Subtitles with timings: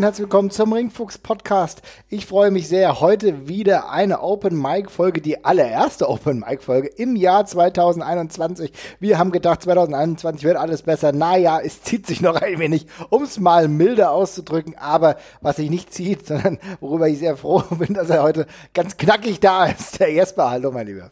[0.00, 1.82] und herzlich willkommen zum Ringfuchs Podcast.
[2.08, 3.02] Ich freue mich sehr.
[3.02, 8.72] Heute wieder eine Open Mic Folge, die allererste Open Mic Folge im Jahr 2021.
[8.98, 11.12] Wir haben gedacht, 2021 wird alles besser.
[11.12, 14.74] Naja, es zieht sich noch ein wenig, um es mal milder auszudrücken.
[14.78, 18.96] Aber was sich nicht zieht, sondern worüber ich sehr froh bin, dass er heute ganz
[18.96, 20.00] knackig da ist.
[20.00, 21.10] Der Jesper, hallo mein Lieber.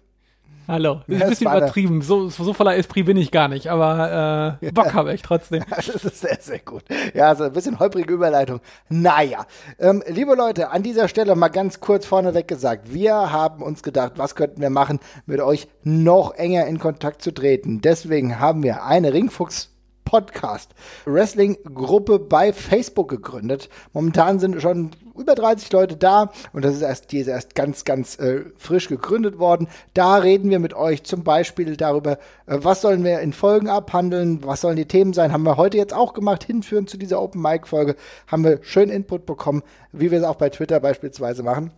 [0.69, 1.01] Hallo.
[1.07, 2.03] Das ist ein bisschen übertrieben.
[2.03, 5.65] So, so voller Esprit bin ich gar nicht, aber äh, Bock habe ich trotzdem.
[5.71, 6.83] das ist sehr, sehr gut.
[7.15, 8.61] Ja, so ein bisschen holprige Überleitung.
[8.91, 9.47] Naja.
[9.79, 14.13] Ähm, liebe Leute, an dieser Stelle mal ganz kurz vorneweg gesagt, wir haben uns gedacht,
[14.17, 17.81] was könnten wir machen, mit euch noch enger in Kontakt zu treten.
[17.81, 19.71] Deswegen haben wir eine Ringfuchs
[20.05, 20.75] Podcast
[21.07, 23.71] Wrestling Gruppe bei Facebook gegründet.
[23.95, 27.85] Momentan sind schon über 30 Leute da und das ist erst, die ist erst ganz,
[27.85, 29.69] ganz äh, frisch gegründet worden.
[29.95, 32.13] Da reden wir mit euch zum Beispiel darüber,
[32.47, 35.77] äh, was sollen wir in Folgen abhandeln, was sollen die Themen sein, haben wir heute
[35.77, 37.97] jetzt auch gemacht, hinführen zu dieser Open Mic Folge,
[38.27, 41.73] haben wir schön Input bekommen, wie wir es auch bei Twitter beispielsweise machen.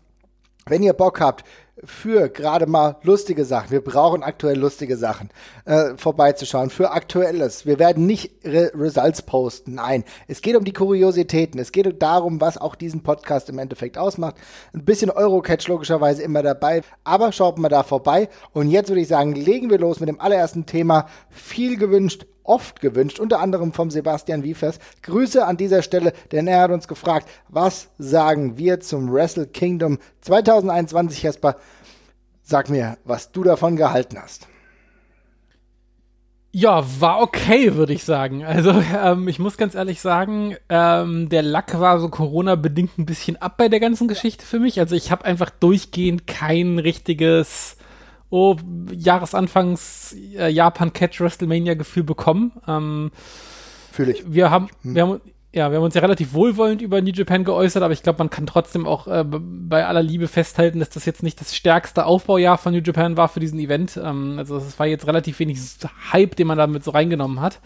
[0.67, 1.45] Wenn ihr Bock habt,
[1.84, 5.31] für gerade mal lustige Sachen, wir brauchen aktuell lustige Sachen,
[5.64, 7.67] äh, vorbeizuschauen, für Aktuelles.
[7.67, 10.05] Wir werden nicht Re Results posten, nein.
[10.28, 14.37] Es geht um die Kuriositäten, es geht darum, was auch diesen Podcast im Endeffekt ausmacht.
[14.75, 18.28] Ein bisschen Eurocatch logischerweise immer dabei, aber schaut mal da vorbei.
[18.53, 21.06] Und jetzt würde ich sagen, legen wir los mit dem allerersten Thema.
[21.31, 24.81] Viel gewünscht, oft gewünscht, unter anderem vom Sebastian Wiefers.
[25.03, 29.98] Grüße an dieser Stelle, denn er hat uns gefragt, was sagen wir zum Wrestle Kingdom
[30.23, 31.56] 2021, Jesper?
[32.43, 34.48] Sag mir, was du davon gehalten hast.
[36.53, 38.45] Ja, war okay, würde ich sagen.
[38.45, 43.37] Also ähm, ich muss ganz ehrlich sagen, ähm, der Lack war so Corona-bedingt ein bisschen
[43.37, 44.81] ab bei der ganzen Geschichte für mich.
[44.81, 47.77] Also ich habe einfach durchgehend kein richtiges
[48.31, 48.57] oh,
[48.93, 52.53] Jahresanfangs äh, Japan Catch WrestleMania Gefühl bekommen.
[52.67, 53.11] Ähm,
[53.93, 54.33] Fühle ich.
[54.33, 54.95] Wir haben, hm.
[54.95, 55.21] wir haben,
[55.53, 58.31] ja, wir haben uns ja relativ wohlwollend über New Japan geäußert, aber ich glaube, man
[58.31, 62.57] kann trotzdem auch äh, bei aller Liebe festhalten, dass das jetzt nicht das stärkste Aufbaujahr
[62.57, 63.99] von New Japan war für diesen Event.
[64.03, 65.59] Ähm, also es war jetzt relativ wenig
[66.12, 67.61] Hype, den man damit so reingenommen hat.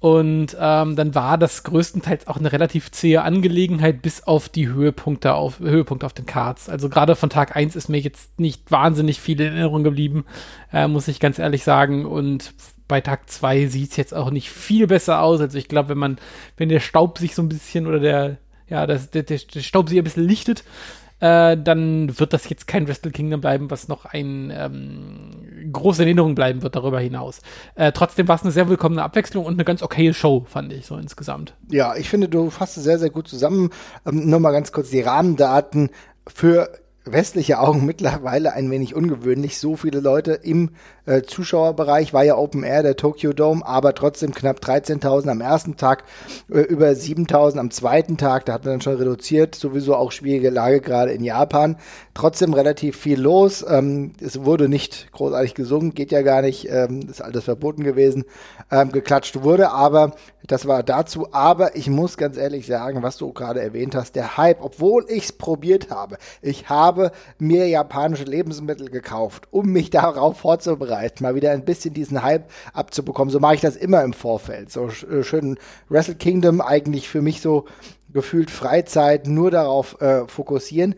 [0.00, 5.34] Und ähm, dann war das größtenteils auch eine relativ zähe Angelegenheit, bis auf die Höhepunkte
[5.34, 6.68] auf, Höhepunkte auf den Cards.
[6.68, 10.24] Also gerade von Tag 1 ist mir jetzt nicht wahnsinnig viel in Erinnerung geblieben,
[10.72, 12.06] äh, muss ich ganz ehrlich sagen.
[12.06, 12.54] Und
[12.86, 15.40] bei Tag 2 sieht es jetzt auch nicht viel besser aus.
[15.40, 16.18] Also ich glaube, wenn man,
[16.56, 18.36] wenn der Staub sich so ein bisschen oder der,
[18.68, 20.62] ja, das, der, der Staub sich ein bisschen lichtet,
[21.20, 26.34] äh, dann wird das jetzt kein Wrestle Kingdom bleiben, was noch ein ähm, große Erinnerung
[26.34, 27.40] bleiben wird darüber hinaus.
[27.74, 30.86] Äh, trotzdem war es eine sehr willkommene Abwechslung und eine ganz okaye Show, fand ich
[30.86, 31.54] so insgesamt.
[31.70, 33.70] Ja, ich finde, du fasst es sehr, sehr gut zusammen.
[34.06, 35.90] Ähm, nur mal ganz kurz die Rahmendaten
[36.26, 36.70] für
[37.12, 39.58] westliche Augen mittlerweile ein wenig ungewöhnlich.
[39.58, 40.70] So viele Leute im
[41.06, 45.76] äh, Zuschauerbereich war ja Open Air, der Tokyo Dome, aber trotzdem knapp 13.000 am ersten
[45.76, 46.04] Tag,
[46.50, 48.44] äh, über 7.000 am zweiten Tag.
[48.44, 49.54] Da hat man dann schon reduziert.
[49.54, 51.76] Sowieso auch schwierige Lage gerade in Japan.
[52.14, 53.64] Trotzdem relativ viel los.
[53.68, 56.68] Ähm, es wurde nicht großartig gesungen, geht ja gar nicht.
[56.70, 58.24] Ähm, ist alles verboten gewesen.
[58.70, 60.12] Ähm, geklatscht wurde, aber
[60.46, 61.28] das war dazu.
[61.32, 65.24] Aber ich muss ganz ehrlich sagen, was du gerade erwähnt hast, der Hype, obwohl ich
[65.24, 66.18] es probiert habe.
[66.42, 66.97] Ich habe
[67.38, 73.30] mir japanische Lebensmittel gekauft, um mich darauf vorzubereiten, mal wieder ein bisschen diesen Hype abzubekommen.
[73.30, 74.70] So mache ich das immer im Vorfeld.
[74.70, 77.66] So äh, schön Wrestle Kingdom eigentlich für mich so
[78.12, 80.94] gefühlt Freizeit nur darauf äh, fokussieren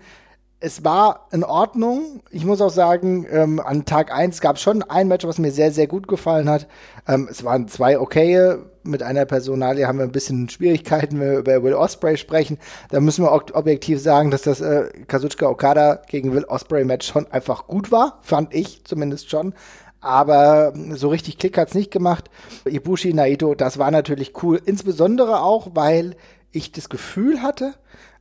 [0.60, 2.20] es war in Ordnung.
[2.30, 5.50] Ich muss auch sagen, ähm, an Tag 1 gab es schon ein Match, was mir
[5.50, 6.68] sehr, sehr gut gefallen hat.
[7.08, 8.58] Ähm, es waren zwei okaye.
[8.82, 12.58] Mit einer Personalie haben wir ein bisschen Schwierigkeiten, wenn wir über Will Osprey sprechen.
[12.90, 17.26] Da müssen wir objektiv sagen, dass das äh, Kazuchika Okada gegen Will Osprey Match schon
[17.30, 18.18] einfach gut war.
[18.22, 19.54] Fand ich zumindest schon.
[20.00, 22.30] Aber so richtig Klick hat's nicht gemacht.
[22.64, 24.60] Ibushi Naito, das war natürlich cool.
[24.64, 26.16] Insbesondere auch, weil
[26.52, 27.74] ich das Gefühl hatte,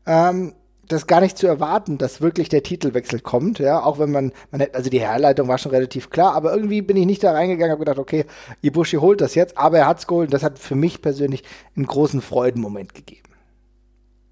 [0.06, 0.54] ähm,
[0.90, 4.60] das gar nicht zu erwarten, dass wirklich der Titelwechsel kommt, ja, auch wenn man, man
[4.60, 7.72] hätte, also die Herleitung war schon relativ klar, aber irgendwie bin ich nicht da reingegangen,
[7.72, 8.26] habe gedacht, okay,
[8.62, 11.44] Ibushi holt das jetzt, aber er hat's geholt, das hat für mich persönlich
[11.76, 13.30] einen großen Freudenmoment gegeben.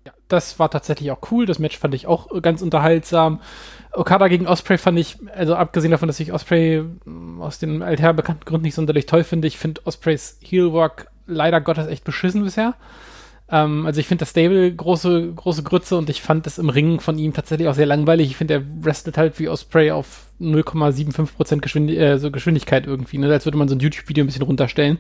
[0.08, 3.40] Ja, das war tatsächlich auch cool, das Match fand ich auch ganz unterhaltsam.
[3.94, 8.14] Okada gegen Osprey fand ich, also abgesehen davon, dass ich Osprey mm, aus den alther
[8.14, 12.74] bekannten Gründen nicht sonderlich toll finde, ich finde Ospreys Heelwork leider Gottes echt beschissen bisher.
[13.50, 17.00] Ähm, also ich finde das Stable große, große Grütze und ich fand das im Ringen
[17.00, 18.30] von ihm tatsächlich auch sehr langweilig.
[18.30, 23.32] Ich finde, er wrestelt halt wie Osprey auf 0,75% Geschwind äh, so Geschwindigkeit irgendwie, ne?
[23.32, 25.00] als würde man so ein YouTube-Video ein bisschen runterstellen.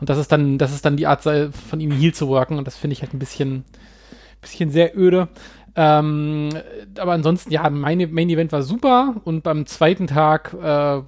[0.00, 2.66] Und das ist dann, das ist dann die Art von ihm Heal zu worken und
[2.66, 3.64] das finde ich halt ein bisschen,
[4.40, 5.28] bisschen sehr öde.
[5.74, 6.50] Ähm,
[6.98, 11.00] aber ansonsten, ja, mein Main Event war super und beim zweiten Tag äh,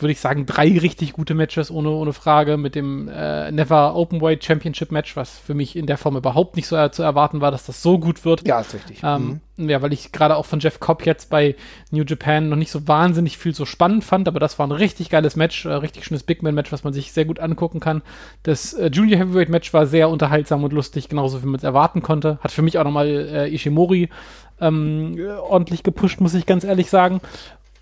[0.00, 4.44] würde ich sagen, drei richtig gute Matches ohne, ohne Frage mit dem äh, Never Openweight
[4.44, 7.50] Championship Match, was für mich in der Form überhaupt nicht so äh, zu erwarten war,
[7.50, 8.46] dass das so gut wird.
[8.46, 9.00] Ja, ist richtig.
[9.02, 9.68] Ähm, mhm.
[9.68, 11.56] Ja, weil ich gerade auch von Jeff Cobb jetzt bei
[11.90, 15.10] New Japan noch nicht so wahnsinnig viel so spannend fand, aber das war ein richtig
[15.10, 18.02] geiles Match, äh, richtig schönes Big Man Match, was man sich sehr gut angucken kann.
[18.44, 22.02] Das äh, Junior Heavyweight Match war sehr unterhaltsam und lustig, genauso wie man es erwarten
[22.02, 22.38] konnte.
[22.40, 24.10] Hat für mich auch nochmal äh, Ishimori
[24.60, 25.18] ähm,
[25.48, 27.20] ordentlich gepusht, muss ich ganz ehrlich sagen.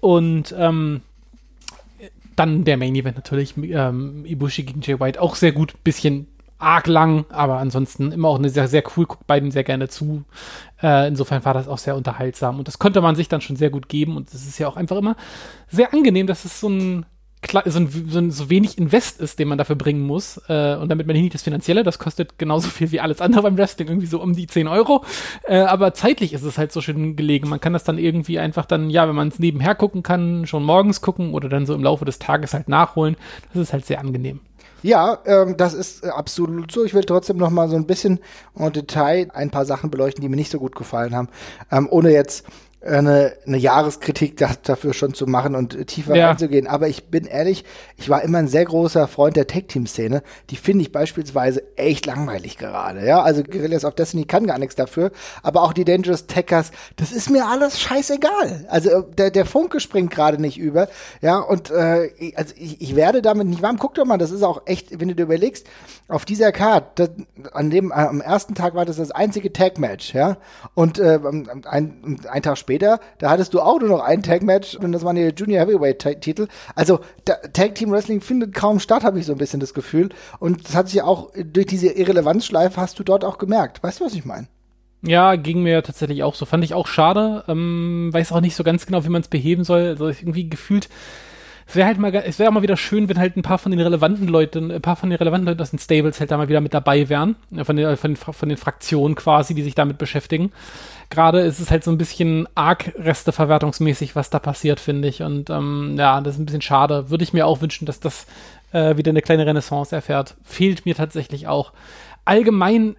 [0.00, 1.02] Und ähm,
[2.36, 6.28] dann der Main Event natürlich, ähm, Ibushi gegen Jay White, auch sehr gut, bisschen
[6.58, 10.24] arg lang, aber ansonsten immer auch eine sehr, sehr cool, guckt beiden sehr gerne zu.
[10.82, 12.58] Äh, insofern war das auch sehr unterhaltsam.
[12.58, 14.16] Und das konnte man sich dann schon sehr gut geben.
[14.16, 15.16] Und es ist ja auch einfach immer
[15.68, 17.06] sehr angenehm, dass es so ein
[17.66, 20.40] so, ein, so, wenig Invest ist, den man dafür bringen muss.
[20.48, 23.58] Äh, und damit man nicht das Finanzielle, das kostet genauso viel wie alles andere beim
[23.58, 25.04] Wrestling, irgendwie so um die 10 Euro.
[25.44, 27.48] Äh, aber zeitlich ist es halt so schön gelegen.
[27.48, 30.64] Man kann das dann irgendwie einfach dann, ja, wenn man es nebenher gucken kann, schon
[30.64, 33.16] morgens gucken oder dann so im Laufe des Tages halt nachholen.
[33.52, 34.40] Das ist halt sehr angenehm.
[34.82, 36.84] Ja, ähm, das ist äh, absolut so.
[36.84, 38.20] Ich will trotzdem noch mal so ein bisschen
[38.54, 41.28] im Detail ein paar Sachen beleuchten, die mir nicht so gut gefallen haben,
[41.72, 42.46] ähm, ohne jetzt
[42.86, 46.30] eine, eine Jahreskritik da, dafür schon zu machen und tiefer ja.
[46.30, 46.66] einzugehen.
[46.66, 47.64] Aber ich bin ehrlich,
[47.96, 50.22] ich war immer ein sehr großer Freund der Tag-Team-Szene.
[50.50, 53.06] Die finde ich beispielsweise echt langweilig gerade.
[53.06, 55.10] Ja, also Guerrillas of Destiny kann gar nichts dafür.
[55.42, 58.66] Aber auch die Dangerous Techers, das ist mir alles scheißegal.
[58.68, 60.88] Also äh, der, der Funke springt gerade nicht über.
[61.20, 63.78] Ja, und äh, also ich, ich werde damit nicht warm.
[63.78, 65.66] Guck doch mal, das ist auch echt, wenn du dir überlegst,
[66.08, 67.10] auf dieser Card,
[67.52, 70.36] an dem, am ersten Tag war das das einzige Tag-Match, ja.
[70.74, 71.18] Und äh,
[71.64, 75.02] ein, ein Tag später später, da hattest du auch nur noch ein Tag-Match und das
[75.02, 76.46] waren die Junior Heavyweight-Titel.
[76.74, 80.10] Also Tag-Team-Wrestling findet kaum statt, habe ich so ein bisschen das Gefühl.
[80.40, 83.82] Und das hat sich auch durch diese Irrelevanzschleife hast du dort auch gemerkt.
[83.82, 84.48] Weißt du, was ich meine?
[85.02, 86.44] Ja, ging mir tatsächlich auch so.
[86.44, 87.44] Fand ich auch schade.
[87.48, 89.88] Ähm, weiß auch nicht so ganz genau, wie man es beheben soll.
[89.88, 90.88] Also irgendwie gefühlt
[91.68, 93.72] es wäre halt mal, es wäre auch mal wieder schön, wenn halt ein paar von
[93.72, 96.48] den relevanten Leuten, ein paar von den relevanten Leuten aus den Stables halt da mal
[96.48, 97.34] wieder mit dabei wären,
[97.64, 100.52] von den, von den, von den Fraktionen quasi, die sich damit beschäftigen.
[101.10, 105.22] Gerade ist es halt so ein bisschen arg Resteverwertungsmäßig, was da passiert, finde ich.
[105.22, 107.10] Und ähm, ja, das ist ein bisschen schade.
[107.10, 108.26] Würde ich mir auch wünschen, dass das
[108.72, 110.34] äh, wieder eine kleine Renaissance erfährt.
[110.42, 111.72] Fehlt mir tatsächlich auch.
[112.24, 112.96] Allgemein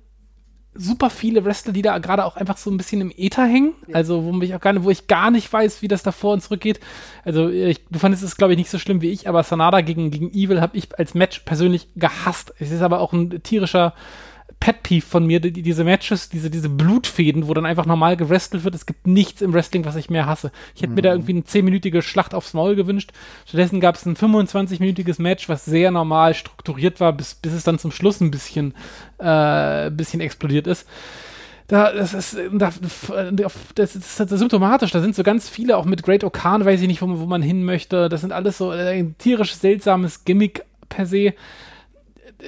[0.77, 3.73] super viele Wrestler, die da gerade auch einfach so ein bisschen im Äther hängen.
[3.93, 6.33] Also, wo ich auch gar nicht, wo ich gar nicht weiß, wie das da vor
[6.33, 6.79] und zurück geht.
[7.25, 10.11] Also, ich, du fandest es, glaube ich, nicht so schlimm wie ich, aber Sanada gegen,
[10.11, 12.53] gegen Evil habe ich als Match persönlich gehasst.
[12.59, 13.93] Es ist aber auch ein tierischer
[14.59, 18.63] Pet Peeve von mir, die, diese Matches, diese, diese Blutfäden, wo dann einfach normal gewrestelt
[18.63, 18.75] wird.
[18.75, 20.51] Es gibt nichts im Wrestling, was ich mehr hasse.
[20.75, 20.95] Ich hätte mhm.
[20.95, 21.21] mir da mhm.
[21.21, 23.11] irgendwie eine 10-minütige Schlacht aufs Maul gewünscht.
[23.45, 27.79] Stattdessen gab es ein 25-minütiges Match, was sehr normal strukturiert war, bis, bis es dann
[27.79, 28.73] zum Schluss ein bisschen,
[29.19, 30.85] äh, bisschen explodiert ist
[31.67, 32.71] da, das ist, da,
[33.75, 34.91] das ist, das ist symptomatisch.
[34.91, 37.41] Da sind so ganz viele, auch mit Great Okan, weiß ich nicht, wo, wo man
[37.41, 38.07] hin möchte.
[38.07, 41.33] Das sind alles so äh, ein tierisch seltsames Gimmick per se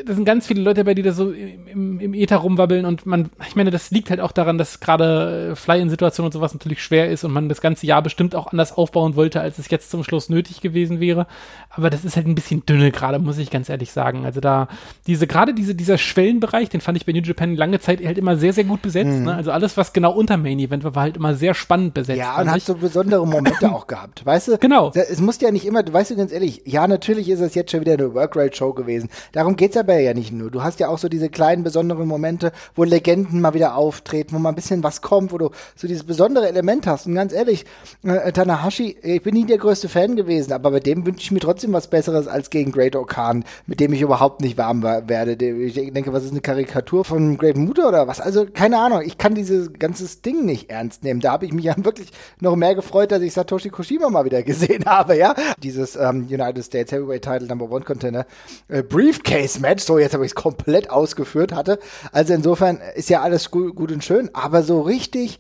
[0.05, 3.31] da sind ganz viele Leute dabei, die da so im, im Ether rumwabbeln und man,
[3.47, 7.23] ich meine, das liegt halt auch daran, dass gerade Fly-In-Situationen und sowas natürlich schwer ist
[7.23, 10.29] und man das ganze Jahr bestimmt auch anders aufbauen wollte, als es jetzt zum Schluss
[10.29, 11.25] nötig gewesen wäre.
[11.71, 14.25] Aber das ist halt ein bisschen dünne gerade, muss ich ganz ehrlich sagen.
[14.25, 14.67] Also da,
[15.07, 18.37] diese, gerade diese, dieser Schwellenbereich, den fand ich bei New Japan lange Zeit halt immer
[18.37, 19.17] sehr, sehr gut besetzt.
[19.17, 19.25] Mhm.
[19.25, 19.33] Ne?
[19.33, 22.19] Also alles, was genau unter Main Event war, war halt immer sehr spannend besetzt.
[22.19, 24.23] Ja, und hat so besondere Momente auch gehabt.
[24.23, 24.57] Weißt du?
[24.59, 24.91] Genau.
[24.93, 27.81] Es muss ja nicht immer, weißt du ganz ehrlich, ja, natürlich ist es jetzt schon
[27.81, 29.09] wieder eine Workrate-Show gewesen.
[29.31, 30.51] Darum geht's aber ja nicht nur.
[30.51, 34.39] Du hast ja auch so diese kleinen besonderen Momente, wo Legenden mal wieder auftreten, wo
[34.39, 37.07] mal ein bisschen was kommt, wo du so dieses besondere Element hast.
[37.07, 37.65] Und ganz ehrlich,
[38.03, 41.39] äh, Tanahashi, ich bin nie der größte Fan gewesen, aber bei dem wünsche ich mir
[41.39, 45.33] trotzdem was Besseres als gegen Great Okan, mit dem ich überhaupt nicht warm war, werde.
[45.45, 48.19] Ich denke, was ist eine Karikatur von Great Muta oder was?
[48.19, 51.19] Also keine Ahnung, ich kann dieses ganzes Ding nicht ernst nehmen.
[51.19, 54.43] Da habe ich mich ja wirklich noch mehr gefreut, dass ich Satoshi Koshima mal wieder
[54.43, 55.35] gesehen habe, ja.
[55.61, 58.25] Dieses ähm, United States Heavyweight Title Number One Contender
[58.67, 61.79] äh, Briefcase Match, so jetzt habe ich es komplett ausgeführt hatte.
[62.11, 65.39] Also insofern ist ja alles gut, gut und schön, aber so richtig,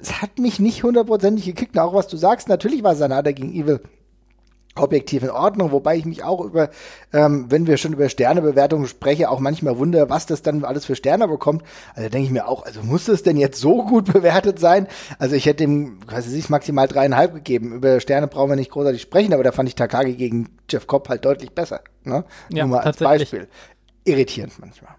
[0.00, 1.78] es hat mich nicht hundertprozentig gekickt.
[1.78, 3.80] Auch was du sagst, natürlich war Sanada gegen Evil
[4.76, 6.70] objektiv in Ordnung, wobei ich mich auch über,
[7.12, 10.96] ähm, wenn wir schon über Sternebewertungen sprechen, auch manchmal wundere, was das dann alles für
[10.96, 11.62] Sterne bekommt.
[11.94, 14.86] Also denke ich mir auch, also muss das denn jetzt so gut bewertet sein?
[15.18, 17.72] Also ich hätte ihm, weiß ich maximal dreieinhalb gegeben.
[17.72, 21.08] Über Sterne brauchen wir nicht großartig sprechen, aber da fand ich Takagi gegen Jeff Cobb
[21.08, 21.80] halt deutlich besser.
[22.04, 22.24] Ne?
[22.50, 23.48] Ja, Nur mal als Beispiel
[24.04, 24.94] irritierend manchmal.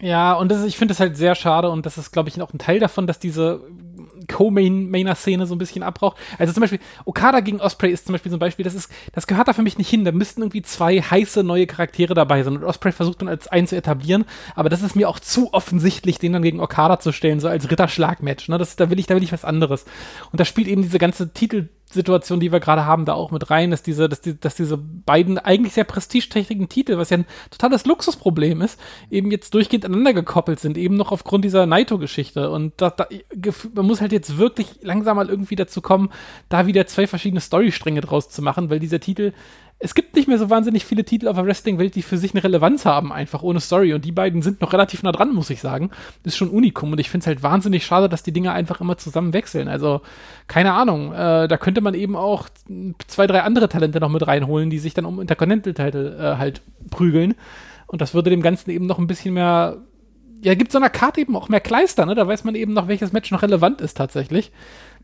[0.00, 2.52] Ja, und das, ich finde es halt sehr schade und das ist, glaube ich, auch
[2.52, 3.62] ein Teil davon, dass diese
[4.28, 6.16] Co-Mainer-Szene so ein bisschen abbraucht.
[6.38, 9.26] Also zum Beispiel, Okada gegen Osprey ist zum Beispiel so ein Beispiel, das ist, das
[9.26, 10.04] gehört da für mich nicht hin.
[10.04, 12.56] Da müssten irgendwie zwei heiße neue Charaktere dabei sein.
[12.56, 16.18] Und Osprey versucht dann als einen zu etablieren, aber das ist mir auch zu offensichtlich,
[16.18, 18.48] den dann gegen Okada zu stellen, so als Ritterschlagmatch.
[18.48, 18.58] Ne?
[18.58, 19.84] Das, da will ich, da will ich was anderes.
[20.30, 23.50] Und da spielt eben diese ganze Titel, Situation, die wir gerade haben, da auch mit
[23.50, 27.26] rein, dass diese, dass, die, dass diese beiden eigentlich sehr prestigeträchtigen Titel, was ja ein
[27.50, 28.78] totales Luxusproblem ist,
[29.10, 32.50] eben jetzt durchgehend aneinander gekoppelt sind, eben noch aufgrund dieser Naito-Geschichte.
[32.50, 33.06] Und da, da,
[33.74, 36.10] man muss halt jetzt wirklich langsam mal irgendwie dazu kommen,
[36.48, 39.32] da wieder zwei verschiedene Storystränge draus zu machen, weil dieser Titel
[39.80, 42.42] es gibt nicht mehr so wahnsinnig viele Titel auf der Wrestling-Welt, die für sich eine
[42.42, 43.94] Relevanz haben, einfach ohne Story.
[43.94, 45.90] Und die beiden sind noch relativ nah dran, muss ich sagen.
[46.24, 46.90] Ist schon Unikum.
[46.90, 49.68] Und ich finde es halt wahnsinnig schade, dass die Dinge einfach immer zusammen wechseln.
[49.68, 50.00] Also,
[50.48, 51.12] keine Ahnung.
[51.12, 52.48] Äh, da könnte man eben auch
[53.06, 57.34] zwei, drei andere Talente noch mit reinholen, die sich dann um Intercontinental-Title äh, halt prügeln.
[57.86, 59.78] Und das würde dem Ganzen eben noch ein bisschen mehr
[60.40, 62.14] ja, gibt so einer Karte eben auch mehr Kleister, ne?
[62.14, 64.52] Da weiß man eben noch, welches Match noch relevant ist tatsächlich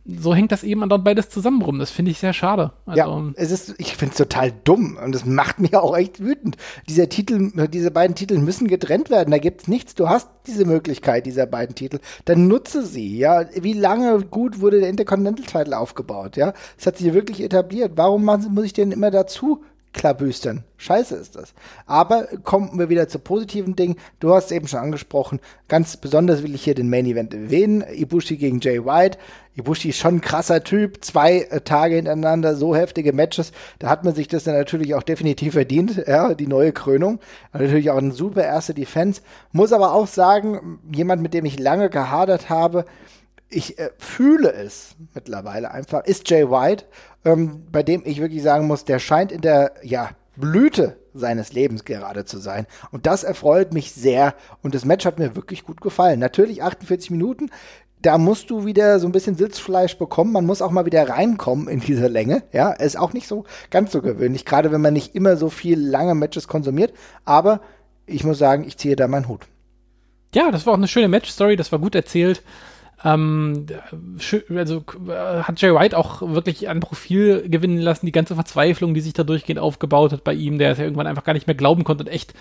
[0.07, 1.79] so hängt das eben dann beides zusammen rum.
[1.79, 2.73] Das finde ich sehr schade.
[2.85, 6.21] Also, ja, es ist, ich finde es total dumm und das macht mich auch echt
[6.21, 6.57] wütend.
[6.89, 9.31] Dieser Titel, diese beiden Titel müssen getrennt werden.
[9.31, 9.95] Da gibt's nichts.
[9.95, 12.01] Du hast diese Möglichkeit dieser beiden Titel.
[12.27, 13.17] Dann nutze sie.
[13.17, 16.37] Ja, wie lange gut wurde der Intercontinental Title aufgebaut?
[16.37, 17.93] Ja, es hat sich wirklich etabliert.
[17.97, 19.63] Warum muss ich denn immer dazu
[19.95, 20.65] klabüstern.
[20.77, 21.55] Scheiße ist das.
[21.87, 23.97] Aber kommen wir wieder zu positiven Dingen.
[24.21, 25.41] Du hast eben schon angesprochen.
[25.69, 27.83] Ganz besonders will ich hier den Main Event erwähnen.
[27.91, 29.17] Ibushi gegen Jay White.
[29.57, 31.03] Ibushi ist schon ein krasser Typ.
[31.05, 33.53] Zwei äh, Tage hintereinander, so heftige Matches.
[33.79, 36.03] Da hat man sich das dann natürlich auch definitiv verdient.
[36.15, 37.19] Ja, die neue Krönung.
[37.53, 39.23] Natürlich auch eine super erste Defense.
[39.53, 42.85] Muss aber auch sagen, jemand, mit dem ich lange gehadert habe,
[43.55, 46.85] ich äh, fühle es mittlerweile einfach, ist Jay White,
[47.25, 51.85] ähm, bei dem ich wirklich sagen muss, der scheint in der ja, Blüte seines Lebens
[51.85, 52.67] gerade zu sein.
[52.91, 54.35] Und das erfreut mich sehr.
[54.63, 56.19] Und das Match hat mir wirklich gut gefallen.
[56.19, 57.51] Natürlich 48 Minuten.
[58.03, 60.33] Da musst du wieder so ein bisschen Sitzfleisch bekommen.
[60.33, 62.43] Man muss auch mal wieder reinkommen in diese Länge.
[62.53, 65.81] Ja, ist auch nicht so ganz so gewöhnlich, gerade wenn man nicht immer so viel
[65.81, 66.93] lange Matches konsumiert.
[67.25, 67.61] Aber
[68.07, 69.47] ich muss sagen, ich ziehe da meinen Hut.
[70.35, 71.57] Ja, das war auch eine schöne Match-Story.
[71.57, 72.43] Das war gut erzählt.
[73.05, 73.67] Ähm,
[74.57, 74.83] also
[75.43, 79.25] hat Jay White auch wirklich ein Profil gewinnen lassen, die ganze Verzweiflung, die sich da
[79.25, 82.05] durchgehend aufgebaut hat bei ihm, der es ja irgendwann einfach gar nicht mehr glauben konnte
[82.05, 82.33] und echt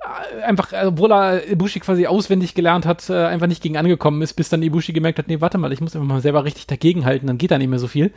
[0.00, 4.34] äh, einfach, obwohl er Ibushi quasi auswendig gelernt hat, äh, einfach nicht gegen angekommen ist,
[4.34, 7.26] bis dann Ibushi gemerkt hat, nee, warte mal, ich muss einfach mal selber richtig dagegenhalten,
[7.26, 8.12] dann geht da nicht mehr so viel.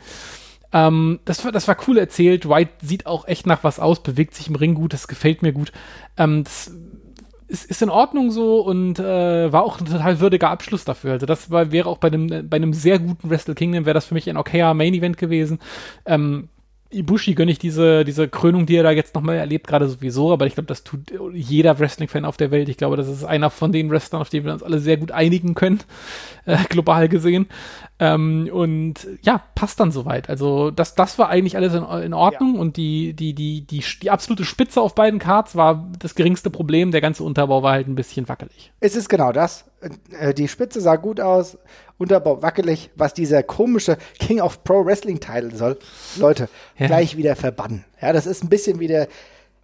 [0.72, 2.48] Ähm, das, war, das war cool erzählt.
[2.48, 5.52] White sieht auch echt nach was aus, bewegt sich im Ring gut, das gefällt mir
[5.52, 5.70] gut.
[6.16, 6.72] Ähm, das
[7.46, 11.12] ist, ist in Ordnung so und äh, war auch ein total würdiger Abschluss dafür.
[11.12, 14.06] Also das war, wäre auch bei einem, bei einem sehr guten Wrestle Kingdom wäre das
[14.06, 15.58] für mich ein okayer Main Event gewesen.
[16.06, 16.48] Ähm,
[16.94, 20.46] Ibushi gönne ich diese, diese Krönung, die er da jetzt nochmal erlebt, gerade sowieso, aber
[20.46, 21.00] ich glaube, das tut
[21.32, 22.68] jeder Wrestling-Fan auf der Welt.
[22.68, 25.10] Ich glaube, das ist einer von den Wrestlern, auf die wir uns alle sehr gut
[25.10, 25.80] einigen können,
[26.46, 27.46] äh, global gesehen.
[28.00, 30.28] Ähm, und ja, passt dann soweit.
[30.28, 32.60] Also das, das war eigentlich alles in, in Ordnung ja.
[32.60, 36.90] und die, die, die, die, die absolute Spitze auf beiden Cards war das geringste Problem.
[36.90, 38.72] Der ganze Unterbau war halt ein bisschen wackelig.
[38.80, 39.64] Es ist genau das.
[40.18, 41.56] Äh, die Spitze sah gut aus,
[41.96, 45.78] Unterbau wackelig, was dieser komische King of Pro Wrestling Title soll.
[46.16, 46.88] Leute, ja.
[46.88, 47.84] gleich wieder verbannen.
[48.02, 49.06] Ja, das ist ein bisschen wie der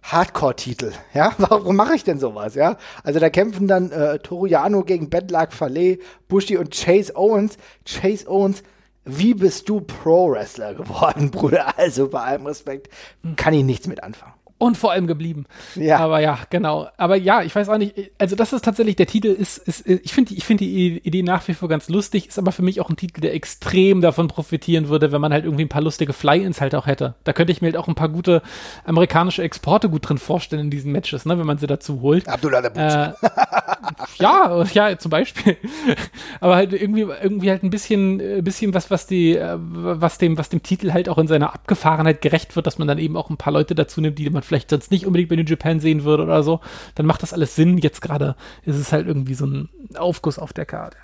[0.03, 0.91] Hardcore-Titel.
[1.13, 2.55] Ja, warum mache ich denn sowas?
[2.55, 7.57] Ja, also da kämpfen dann äh, Toriano gegen Bedlag Fale, Bushi und Chase Owens.
[7.85, 8.63] Chase Owens,
[9.05, 11.77] wie bist du Pro-Wrestler geworden, Bruder?
[11.77, 12.89] Also bei allem Respekt
[13.35, 15.45] kann ich nichts mit anfangen und vor allem geblieben.
[15.73, 15.97] Ja.
[15.97, 16.87] Aber ja, genau.
[16.95, 20.13] Aber ja, ich weiß auch nicht, also das ist tatsächlich, der Titel ist, ist ich
[20.13, 22.89] finde ich finde die Idee nach wie vor ganz lustig, ist aber für mich auch
[22.89, 26.61] ein Titel, der extrem davon profitieren würde, wenn man halt irgendwie ein paar lustige Fly-Ins
[26.61, 27.15] halt auch hätte.
[27.23, 28.43] Da könnte ich mir halt auch ein paar gute
[28.85, 32.27] amerikanische Exporte gut drin vorstellen in diesen Matches, ne, wenn man sie dazu holt.
[32.27, 33.13] Abdullah äh,
[34.19, 35.57] Ja, ja, zum Beispiel.
[36.39, 40.37] aber halt irgendwie, irgendwie halt ein bisschen, äh, bisschen was, was die, äh, was dem,
[40.37, 43.31] was dem Titel halt auch in seiner Abgefahrenheit gerecht wird, dass man dann eben auch
[43.31, 46.03] ein paar Leute dazu nimmt, die man vielleicht sonst nicht unbedingt bei New Japan sehen
[46.03, 46.59] würde oder so,
[46.95, 47.77] dann macht das alles Sinn.
[47.77, 50.97] Jetzt gerade ist es halt irgendwie so ein Aufguss auf der Karte.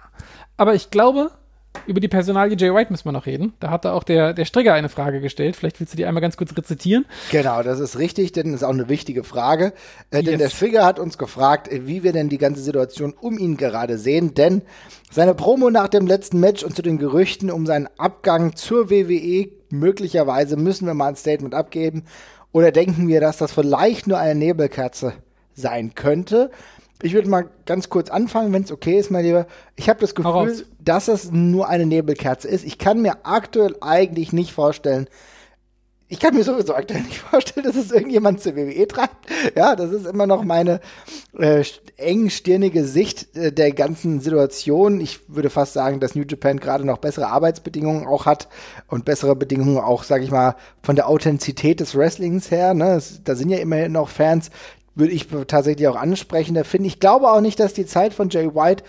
[0.57, 1.31] Aber ich glaube,
[1.85, 3.53] über die Personalie Jay White müssen wir noch reden.
[3.61, 5.55] Da hat da auch der, der Strigger eine Frage gestellt.
[5.55, 7.05] Vielleicht willst du die einmal ganz kurz rezitieren.
[7.31, 9.71] Genau, das ist richtig, denn das ist auch eine wichtige Frage.
[10.09, 10.25] Äh, yes.
[10.25, 13.97] Denn der Strigger hat uns gefragt, wie wir denn die ganze Situation um ihn gerade
[13.97, 14.33] sehen.
[14.33, 14.63] Denn
[15.09, 19.49] seine Promo nach dem letzten Match und zu den Gerüchten um seinen Abgang zur WWE,
[19.69, 22.03] möglicherweise müssen wir mal ein Statement abgeben.
[22.51, 25.13] Oder denken wir, dass das vielleicht nur eine Nebelkerze
[25.53, 26.51] sein könnte?
[27.01, 29.45] Ich würde mal ganz kurz anfangen, wenn es okay ist, mein Lieber.
[29.75, 32.65] Ich habe das Gefühl, dass es nur eine Nebelkerze ist.
[32.65, 35.07] Ich kann mir aktuell eigentlich nicht vorstellen,
[36.09, 39.27] ich kann mir sowieso aktuell nicht vorstellen, dass es irgendjemand zur WWE treibt.
[39.55, 40.79] Ja, das ist immer noch meine
[41.37, 41.63] äh,
[41.97, 45.01] engstirnige Sicht äh, der ganzen Situation.
[45.01, 48.47] Ich würde fast sagen, dass New Japan gerade noch bessere Arbeitsbedingungen auch hat
[48.87, 52.73] und bessere Bedingungen auch, sag ich mal, von der Authentizität des Wrestlings her.
[52.73, 52.95] Ne?
[52.95, 54.49] Es, da sind ja immerhin noch Fans,
[54.95, 56.87] würde ich tatsächlich auch ansprechender finden.
[56.87, 58.83] Ich glaube auch nicht, dass die Zeit von Jay White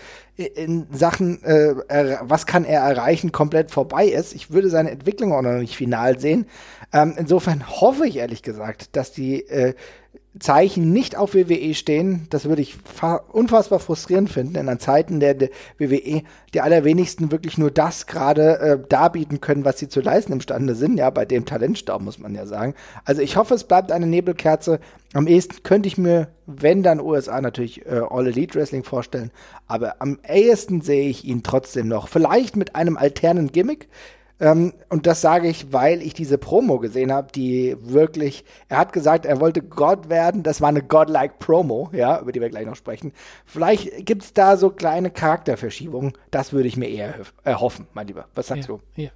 [0.45, 1.75] in Sachen, äh,
[2.21, 4.33] was kann er erreichen, komplett vorbei ist.
[4.33, 6.45] Ich würde seine Entwicklung auch noch nicht final sehen.
[6.93, 9.73] Ähm, insofern hoffe ich ehrlich gesagt, dass die äh,
[10.39, 12.27] Zeichen nicht auf WWE stehen.
[12.29, 12.77] Das würde ich
[13.31, 15.35] unfassbar frustrierend finden, denn an Zeiten der,
[15.77, 20.75] WWE die allerwenigsten wirklich nur das gerade äh, darbieten können, was sie zu leisten imstande
[20.75, 20.97] sind.
[20.97, 22.73] Ja, bei dem Talentstau muss man ja sagen.
[23.05, 24.79] Also ich hoffe, es bleibt eine Nebelkerze.
[25.13, 29.31] Am ehesten könnte ich mir, wenn dann USA natürlich äh, All Elite Wrestling vorstellen,
[29.67, 32.07] aber am ehesten sehe ich ihn trotzdem noch.
[32.07, 33.89] Vielleicht mit einem alternen Gimmick.
[34.39, 38.93] Ähm, und das sage ich, weil ich diese Promo gesehen habe, die wirklich, er hat
[38.93, 40.43] gesagt, er wollte Gott werden.
[40.43, 43.11] Das war eine godlike Promo, ja, über die wir gleich noch sprechen.
[43.45, 46.13] Vielleicht gibt es da so kleine Charakterverschiebungen.
[46.31, 48.25] Das würde ich mir eher erhoffen, mein Lieber.
[48.35, 48.81] Was sagst ja, du?
[49.01, 49.09] Ja.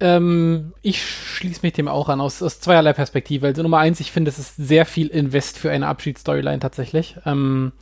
[0.00, 3.46] Ähm, ich schließe mich dem auch an, aus, aus zweierlei Perspektive.
[3.46, 7.16] Also Nummer eins, ich finde, es ist sehr viel Invest für eine Abschiedsstoryline tatsächlich.
[7.24, 7.72] Ähm,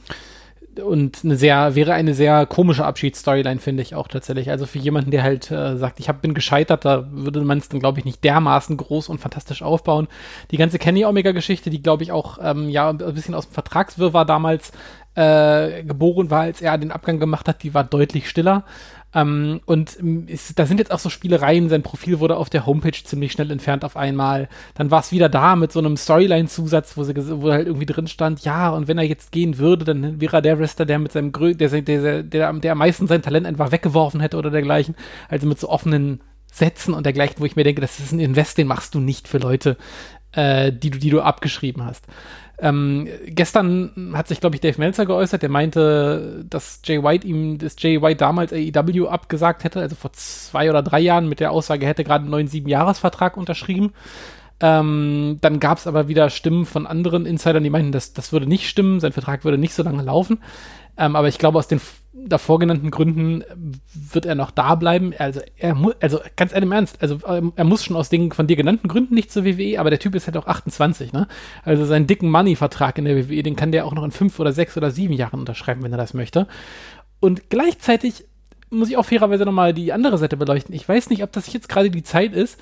[0.80, 4.50] und eine sehr, wäre eine sehr komische Abschiedsstoryline, finde ich auch tatsächlich.
[4.50, 7.68] Also für jemanden, der halt äh, sagt, ich hab, bin gescheitert, da würde man es
[7.68, 10.08] dann, glaube ich, nicht dermaßen groß und fantastisch aufbauen.
[10.50, 14.24] Die ganze Kenny Omega-Geschichte, die, glaube ich, auch ähm, ja ein bisschen aus dem Vertragswirrwarr
[14.24, 14.72] damals
[15.14, 18.64] äh, geboren war, als er den Abgang gemacht hat, die war deutlich stiller.
[19.14, 19.94] Ähm, und
[20.26, 21.68] ist, da sind jetzt auch so Spielereien.
[21.68, 24.48] Sein Profil wurde auf der Homepage ziemlich schnell entfernt auf einmal.
[24.74, 28.40] Dann war es wieder da mit so einem Storyline-Zusatz, wo, wo halt irgendwie drin stand,
[28.44, 31.32] ja, und wenn er jetzt gehen würde, dann wäre er der Wrestler, der mit seinem
[31.32, 34.94] Grö der, der, der, der am meisten sein Talent einfach weggeworfen hätte oder dergleichen.
[35.28, 38.58] Also mit so offenen Sätzen und dergleichen, wo ich mir denke, das ist ein Invest,
[38.58, 39.76] den machst du nicht für Leute,
[40.32, 42.06] äh, die, du, die du abgeschrieben hast.
[42.58, 47.58] Ähm, gestern hat sich, glaube ich, Dave Meltzer geäußert, der meinte, dass Jay White ihm,
[47.58, 51.50] dass Jay White damals AEW abgesagt hätte, also vor zwei oder drei Jahren mit der
[51.50, 53.92] Aussage, hätte gerade einen neuen Sieben-Jahres-Vertrag unterschrieben.
[54.60, 58.46] Ähm, dann gab es aber wieder Stimmen von anderen Insidern, die meinten, dass das würde
[58.46, 60.38] nicht stimmen, sein Vertrag würde nicht so lange laufen.
[60.96, 61.80] Ähm, aber ich glaube, aus den
[62.14, 63.42] davor genannten Gründen
[63.92, 65.14] wird er noch da bleiben.
[65.18, 68.30] Also er muss, also ganz ehrlich im Ernst, also ähm, er muss schon aus den
[68.32, 71.26] von dir genannten Gründen nicht zur WWE, aber der Typ ist halt auch 28, ne?
[71.64, 74.52] Also seinen dicken Money-Vertrag in der WWE, den kann der auch noch in fünf oder
[74.52, 76.46] sechs oder sieben Jahren unterschreiben, wenn er das möchte.
[77.20, 78.26] Und gleichzeitig
[78.68, 80.74] muss ich auch fairerweise nochmal die andere Seite beleuchten.
[80.74, 82.58] Ich weiß nicht, ob das jetzt gerade die Zeit ist,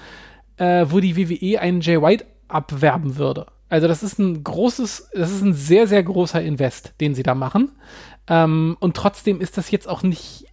[0.59, 3.47] äh, wo die WWE einen Jay White abwerben würde.
[3.71, 7.37] Also das ist ein großes, das ist ein sehr, sehr großer Invest, den sie da
[7.37, 7.71] machen.
[8.31, 10.47] Ähm, und trotzdem ist das jetzt auch nicht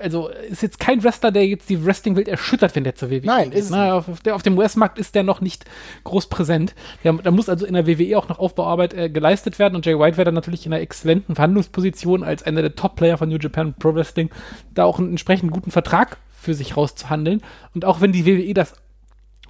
[0.00, 3.52] also ist jetzt kein Wrestler, der jetzt die Wrestling-Welt erschüttert, wenn der zur WWE Nein,
[3.52, 5.64] ist Na, auf, der, auf dem US-Markt ist der noch nicht
[6.02, 6.74] groß präsent.
[7.02, 10.16] da muss also in der WWE auch noch Aufbauarbeit äh, geleistet werden und Jay White
[10.16, 13.94] wäre dann natürlich in einer exzellenten Verhandlungsposition als einer der Top-Player von New Japan Pro
[13.94, 14.28] Wrestling,
[14.74, 17.40] da auch einen entsprechend guten Vertrag für sich rauszuhandeln.
[17.74, 18.74] Und auch wenn die WWE das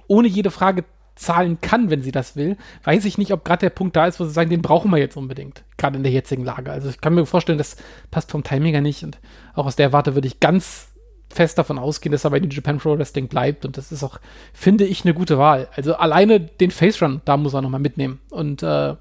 [0.07, 3.69] ohne jede Frage zahlen kann, wenn sie das will, weiß ich nicht, ob gerade der
[3.69, 6.43] Punkt da ist, wo sie sagen, den brauchen wir jetzt unbedingt, gerade in der jetzigen
[6.43, 6.71] Lage.
[6.71, 7.77] Also ich kann mir vorstellen, das
[8.11, 9.17] passt vom Timing ja nicht und
[9.53, 10.89] auch aus der Warte würde ich ganz
[11.29, 14.19] fest davon ausgehen, dass er bei New Japan Pro Wrestling bleibt und das ist auch,
[14.53, 15.67] finde ich, eine gute Wahl.
[15.75, 18.95] Also alleine den Face Run, da muss er nochmal mitnehmen und äh,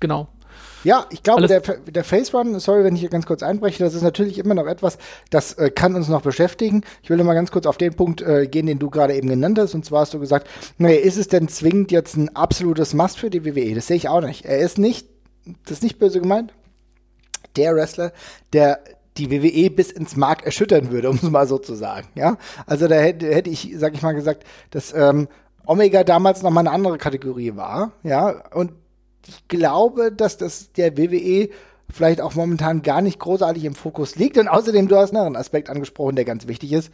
[0.00, 0.28] genau,
[0.84, 3.94] ja, ich glaube, der, der Face Run, sorry, wenn ich hier ganz kurz einbreche, das
[3.94, 4.98] ist natürlich immer noch etwas,
[5.30, 6.82] das äh, kann uns noch beschäftigen.
[7.02, 9.58] Ich will mal ganz kurz auf den Punkt äh, gehen, den du gerade eben genannt
[9.58, 9.74] hast.
[9.74, 13.30] Und zwar hast du gesagt, naja, ist es denn zwingend jetzt ein absolutes Must für
[13.30, 13.74] die WWE?
[13.74, 14.44] Das sehe ich auch nicht.
[14.44, 15.06] Er ist nicht,
[15.64, 16.52] das ist nicht böse gemeint,
[17.56, 18.12] der Wrestler,
[18.52, 18.80] der
[19.16, 22.08] die WWE bis ins Mark erschüttern würde, um es mal so zu sagen.
[22.14, 25.28] Ja, also da hätte, hätte ich, sag ich mal, gesagt, dass ähm,
[25.66, 27.92] Omega damals noch mal eine andere Kategorie war.
[28.02, 28.72] Ja, und
[29.26, 31.50] ich glaube, dass das der WWE
[31.92, 34.38] vielleicht auch momentan gar nicht großartig im Fokus liegt.
[34.38, 36.90] Und außerdem, du hast noch einen Aspekt angesprochen, der ganz wichtig ist.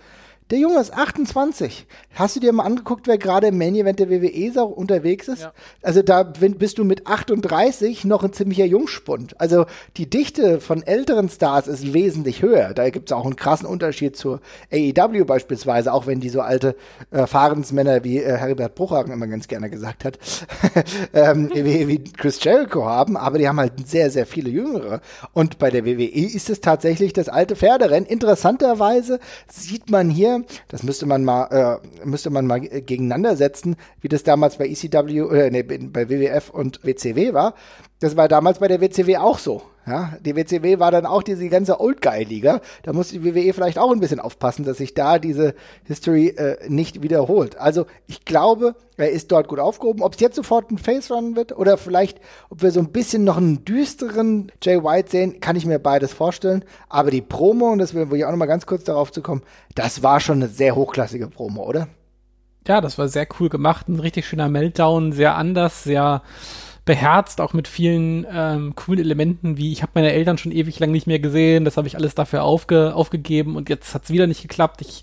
[0.50, 1.88] Der Junge ist 28.
[2.14, 5.42] Hast du dir mal angeguckt, wer gerade im Main Event der WWE unterwegs ist?
[5.42, 5.52] Ja.
[5.82, 9.40] Also da bist du mit 38 noch ein ziemlicher Jungspund.
[9.40, 12.74] Also die Dichte von älteren Stars ist wesentlich höher.
[12.74, 14.40] Da gibt es auch einen krassen Unterschied zur
[14.72, 16.76] AEW beispielsweise, auch wenn die so alte
[17.10, 20.16] äh, Fahrensmänner wie äh, Heribert Bruchhagen immer ganz gerne gesagt hat,
[21.12, 25.00] ähm, wie, wie Chris Jericho haben, aber die haben halt sehr, sehr viele Jüngere.
[25.32, 28.08] Und bei der WWE ist es tatsächlich das alte Pferderennen.
[28.08, 30.35] Interessanterweise sieht man hier
[30.68, 35.18] das müsste man mal, äh, müsste man mal gegeneinander setzen, wie das damals bei ECW,
[35.34, 37.54] äh, nee, bei WWF und WCW war.
[38.00, 39.62] Das war damals bei der WCW auch so.
[39.86, 42.60] Ja, die WCW war dann auch diese ganze Old Guy Liga.
[42.82, 46.56] Da muss die WWE vielleicht auch ein bisschen aufpassen, dass sich da diese History äh,
[46.68, 47.56] nicht wiederholt.
[47.56, 50.02] Also ich glaube, er ist dort gut aufgehoben.
[50.02, 52.20] Ob es jetzt sofort ein Face Run wird oder vielleicht,
[52.50, 56.12] ob wir so ein bisschen noch einen düsteren Jay White sehen, kann ich mir beides
[56.12, 56.64] vorstellen.
[56.88, 59.42] Aber die Promo, und das will ich auch noch mal ganz kurz darauf zu kommen,
[59.76, 61.86] das war schon eine sehr hochklassige Promo, oder?
[62.66, 63.88] Ja, das war sehr cool gemacht.
[63.88, 66.22] Ein richtig schöner Meltdown, sehr anders, sehr
[66.86, 70.92] beherzt, auch mit vielen ähm, coolen Elementen, wie ich habe meine Eltern schon ewig lang
[70.92, 74.26] nicht mehr gesehen, das habe ich alles dafür aufge aufgegeben und jetzt hat es wieder
[74.26, 74.80] nicht geklappt.
[74.80, 75.02] Ich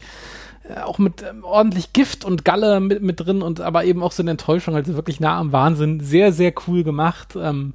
[0.67, 4.13] äh, auch mit ähm, ordentlich Gift und Galle mit, mit drin und aber eben auch
[4.13, 5.99] so eine Enttäuschung, also wirklich nah am Wahnsinn.
[5.99, 7.35] Sehr, sehr cool gemacht.
[7.39, 7.73] Ähm,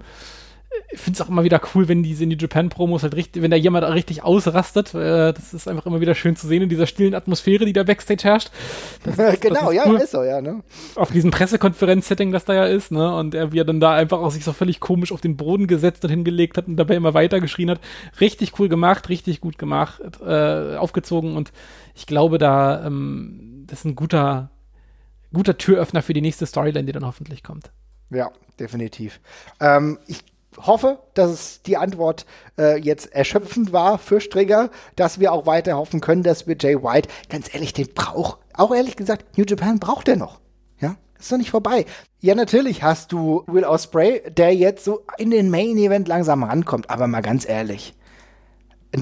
[0.91, 3.51] ich finde es auch immer wieder cool, wenn diese in die Japan-Promos halt richtig, wenn
[3.51, 4.95] da jemand richtig ausrastet.
[4.95, 7.83] Äh, das ist einfach immer wieder schön zu sehen in dieser stillen Atmosphäre, die da
[7.83, 8.51] Backstage herrscht.
[9.05, 9.97] Das, das, genau, das ist ja, cool.
[9.97, 10.63] ist so, ja, ne?
[10.95, 13.15] Auf diesem Pressekonferenz-Setting, das da ja ist, ne?
[13.15, 15.67] Und er, wie er dann da einfach auch sich so völlig komisch auf den Boden
[15.67, 17.81] gesetzt und hingelegt hat und dabei immer weiter geschrien hat.
[18.21, 21.53] Richtig cool gemacht, richtig gut gemacht, äh, aufgezogen und
[21.95, 24.51] ich glaube, da, ähm, das ist ein guter,
[25.33, 27.71] guter Türöffner für die nächste Storyline, die dann hoffentlich kommt.
[28.11, 29.21] Ja, definitiv.
[29.61, 30.25] Ähm, ich
[30.67, 32.27] hoffe, dass die Antwort
[32.59, 36.77] äh, jetzt erschöpfend war für Strigger, dass wir auch weiter hoffen können, dass wir Jay
[36.83, 40.41] White, ganz ehrlich, den braucht, auch ehrlich gesagt, New Japan braucht er noch.
[40.81, 41.85] Ja, ist doch nicht vorbei.
[42.21, 46.91] Ja, natürlich hast du Will Osprey, der jetzt so in den Main Event langsam rankommt,
[46.91, 47.95] aber mal ganz ehrlich.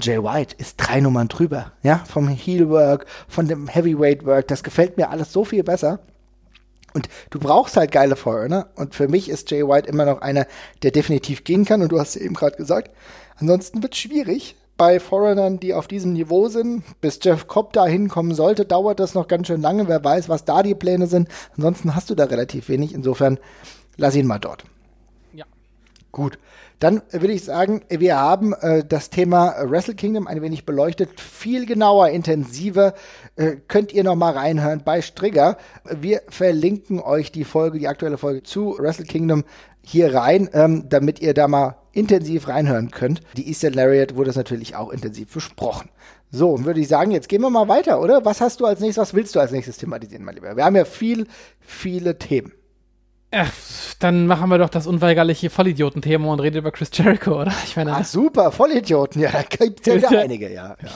[0.03, 4.97] Jay White ist drei Nummern drüber, ja, vom Heelwork, von dem Heavyweight Work, das gefällt
[4.97, 6.01] mir alles so viel besser.
[6.97, 8.69] Und du brauchst halt geile Foreigner.
[8.75, 10.47] Und für mich ist Jay White immer noch einer,
[10.83, 11.83] der definitiv gehen kann.
[11.83, 12.91] Und du hast eben gerade gesagt,
[13.37, 14.57] ansonsten wird es schwierig.
[14.79, 19.13] Bei Foreignern, die auf diesem Niveau sind, bis Jeff Cobb da hinkommen sollte, dauert das
[19.13, 19.89] noch ganz schön lange.
[19.89, 21.29] Wer weiß, was da die Pläne sind.
[21.55, 22.95] Ansonsten hast du da relativ wenig.
[22.95, 23.39] Insofern
[23.99, 24.65] lass ihn mal dort.
[25.35, 25.45] Ja.
[26.13, 26.39] Gut.
[26.79, 31.21] Dann würde ich sagen, wir haben äh, das Thema Wrestle Kingdom ein wenig beleuchtet.
[31.21, 32.95] Viel genauer, intensiver
[33.37, 35.57] äh, könnt ihr noch mal reinhören bei Strigger.
[35.85, 39.45] Wir verlinken euch die Folge, die aktuelle Folge zu Wrestle Kingdom
[39.81, 43.23] hier rein, ähm, damit ihr da mal intensiv reinhören könnt.
[43.37, 45.89] Die Eastern Lariat wurde das natürlich auch intensiv besprochen.
[46.31, 48.25] So, würde ich sagen, jetzt gehen wir mal weiter, oder?
[48.25, 50.57] Was hast du als nächstes, was willst du als nächstes thematisieren, mein Lieber?
[50.57, 51.27] Wir haben ja viel,
[51.61, 52.53] viele Themen.
[53.33, 53.53] Ach,
[53.99, 57.53] dann machen wir doch das unweigerliche Vollidioten-Thema und reden über Chris Jericho, oder?
[57.65, 57.93] Ich meine.
[57.93, 60.77] Ach, super, Vollidioten, ja, da gibt es ja einige, ja.
[60.83, 60.91] ja.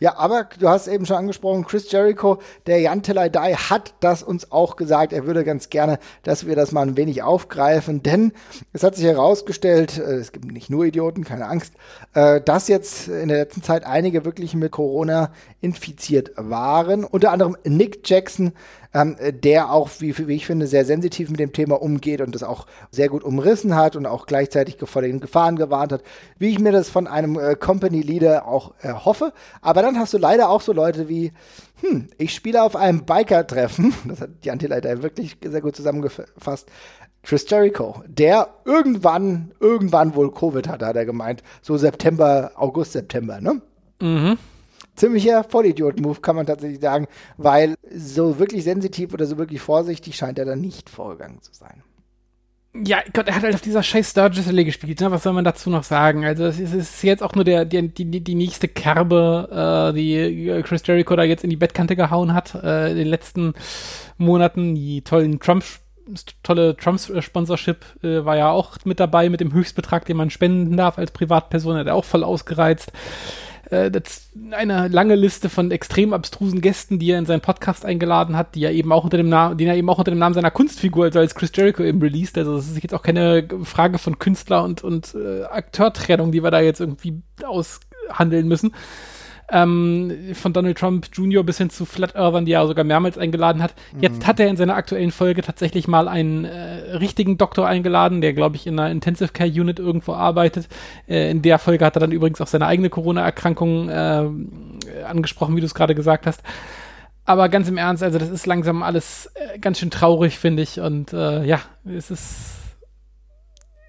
[0.00, 3.92] Ja, aber du hast eben schon angesprochen, Chris Jericho, der Jan Till I Die, hat
[4.00, 5.12] das uns auch gesagt.
[5.12, 8.32] Er würde ganz gerne, dass wir das mal ein wenig aufgreifen, denn
[8.72, 11.74] es hat sich herausgestellt, äh, es gibt nicht nur Idioten, keine Angst,
[12.14, 17.04] äh, dass jetzt in der letzten Zeit einige wirklich mit Corona infiziert waren.
[17.04, 18.52] Unter anderem Nick Jackson,
[18.92, 22.42] ähm, der auch, wie, wie, ich finde, sehr sensitiv mit dem Thema umgeht und das
[22.42, 26.02] auch sehr gut umrissen hat und auch gleichzeitig vor den Gefahren gewarnt hat,
[26.38, 29.32] wie ich mir das von einem äh, Company Leader auch äh, hoffe.
[29.60, 31.32] Aber dann hast du leider auch so Leute wie,
[31.80, 36.68] hm, ich spiele auf einem Biker-Treffen, das hat die Antileiter wirklich sehr gut zusammengefasst,
[37.22, 41.42] Chris Jericho, der irgendwann, irgendwann wohl Covid hatte, hat er gemeint.
[41.60, 43.60] So September, August, September, ne?
[44.00, 44.38] Mhm
[45.00, 50.38] ziemlicher Vollidiot-Move, kann man tatsächlich sagen, weil so wirklich sensitiv oder so wirklich vorsichtig scheint
[50.38, 51.82] er dann nicht vorgegangen zu sein.
[52.72, 55.10] Ja, Gott, er hat halt auf dieser scheiß Sturgis Alley gespielt, ne?
[55.10, 56.24] Was soll man dazu noch sagen?
[56.24, 59.96] Also es ist, es ist jetzt auch nur der, die, die, die nächste Kerbe, äh,
[59.96, 63.54] die Chris Jericho da jetzt in die Bettkante gehauen hat, äh, in den letzten
[64.18, 64.76] Monaten.
[64.76, 65.64] Die tollen Trump
[66.42, 70.98] tolle Trump-Sponsorship äh, war ja auch mit dabei mit dem Höchstbetrag, den man spenden darf
[70.98, 72.92] als Privatperson, hat er auch voll ausgereizt
[73.70, 73.90] äh,
[74.52, 78.64] eine lange Liste von extrem abstrusen Gästen, die er in seinen Podcast eingeladen hat, die
[78.64, 81.04] er eben auch unter dem Namen, den er eben auch unter dem Namen seiner Kunstfigur,
[81.04, 82.36] also als Chris Jericho eben released.
[82.36, 86.50] Also das ist jetzt auch keine Frage von Künstler und, und äh, Akteurtrennung, die wir
[86.50, 88.72] da jetzt irgendwie aushandeln müssen
[89.50, 91.42] ähm, von Donald Trump Jr.
[91.42, 93.74] bis hin zu Flat Earthern, die er sogar mehrmals eingeladen hat.
[94.00, 94.26] Jetzt mhm.
[94.26, 98.56] hat er in seiner aktuellen Folge tatsächlich mal einen äh, richtigen Doktor eingeladen, der, glaube
[98.56, 100.68] ich, in einer Intensive Care Unit irgendwo arbeitet.
[101.08, 104.28] Äh, in der Folge hat er dann übrigens auch seine eigene Corona-Erkrankung äh,
[105.04, 106.42] angesprochen, wie du es gerade gesagt hast.
[107.24, 110.80] Aber ganz im Ernst, also das ist langsam alles äh, ganz schön traurig, finde ich.
[110.80, 112.56] Und äh, ja, es ist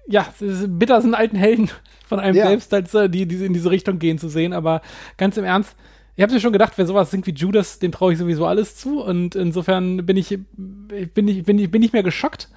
[0.08, 1.70] ja, es ist bitter, sind alten Helden
[2.12, 2.46] von einem ja.
[2.46, 4.52] selbst, als, äh, die, die in diese Richtung gehen zu sehen.
[4.52, 4.82] Aber
[5.16, 5.74] ganz im Ernst,
[6.14, 8.76] ich habe mir schon gedacht, wer sowas singt wie Judas, dem traue ich sowieso alles
[8.76, 9.02] zu.
[9.02, 12.50] Und insofern bin ich, bin ich, bin ich, bin ich mehr geschockt.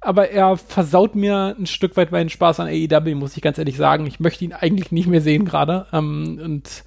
[0.00, 3.76] Aber er versaut mir ein Stück weit meinen Spaß an AEW, muss ich ganz ehrlich
[3.76, 4.06] sagen.
[4.06, 5.86] Ich möchte ihn eigentlich nicht mehr sehen gerade.
[5.92, 6.84] Ähm, und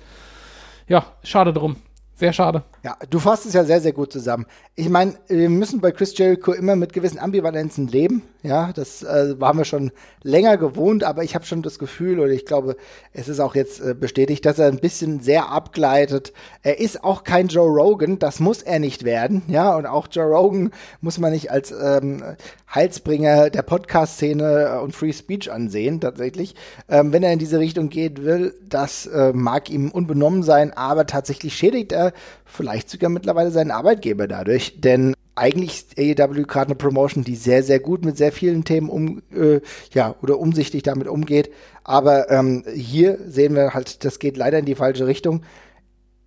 [0.88, 1.76] ja, schade drum.
[2.16, 2.64] Sehr schade.
[2.86, 4.46] Ja, du fasst es ja sehr, sehr gut zusammen.
[4.76, 8.22] Ich meine, wir müssen bei Chris Jericho immer mit gewissen Ambivalenzen leben.
[8.44, 12.32] Ja, das äh, waren wir schon länger gewohnt, aber ich habe schon das Gefühl, oder
[12.32, 12.78] ich glaube,
[13.12, 16.32] es ist auch jetzt äh, bestätigt, dass er ein bisschen sehr abgleitet.
[16.62, 19.42] Er ist auch kein Joe Rogan, das muss er nicht werden.
[19.48, 20.70] Ja, und auch Joe Rogan
[21.02, 22.24] muss man nicht als ähm,
[22.76, 26.54] Heilsbringer der Podcast-Szene und Free Speech ansehen, tatsächlich.
[26.88, 31.08] Ähm, wenn er in diese Richtung gehen will, das äh, mag ihm unbenommen sein, aber
[31.08, 36.76] tatsächlich schädigt er vielleicht sogar mittlerweile seinen Arbeitgeber dadurch, denn eigentlich ist AEW gerade eine
[36.76, 39.60] Promotion, die sehr, sehr gut mit sehr vielen Themen um, äh,
[39.94, 41.52] ja, oder umsichtig damit umgeht.
[41.84, 45.44] Aber ähm, hier sehen wir halt, das geht leider in die falsche Richtung.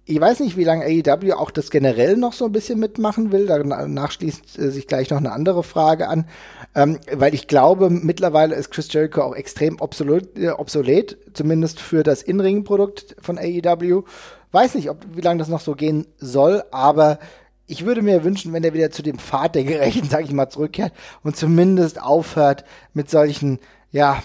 [0.05, 3.47] Ich weiß nicht, wie lange AEW auch das generell noch so ein bisschen mitmachen will.
[3.47, 6.27] Danach schließt äh, sich gleich noch eine andere Frage an.
[6.75, 12.03] Ähm, weil ich glaube, mittlerweile ist Chris Jericho auch extrem obsolet, äh, obsolet zumindest für
[12.03, 14.05] das In-Ring-Produkt von AEW.
[14.53, 17.19] Weiß nicht, ob, wie lange das noch so gehen soll, aber
[17.67, 20.49] ich würde mir wünschen, wenn er wieder zu dem Pfad der Gerechten, sag ich mal,
[20.49, 23.59] zurückkehrt und zumindest aufhört mit solchen,
[23.93, 24.23] ja,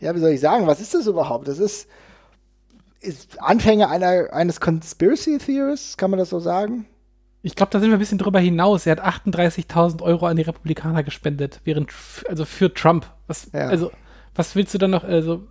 [0.00, 1.48] ja, wie soll ich sagen, was ist das überhaupt?
[1.48, 1.88] Das ist,
[3.00, 6.86] ist Anfänger einer, eines Conspiracy Theorists, kann man das so sagen?
[7.42, 8.86] Ich glaube, da sind wir ein bisschen drüber hinaus.
[8.86, 11.92] Er hat 38.000 Euro an die Republikaner gespendet, während,
[12.28, 13.06] also für Trump.
[13.28, 13.68] Was, ja.
[13.68, 13.92] Also,
[14.34, 15.46] was willst du dann noch, also,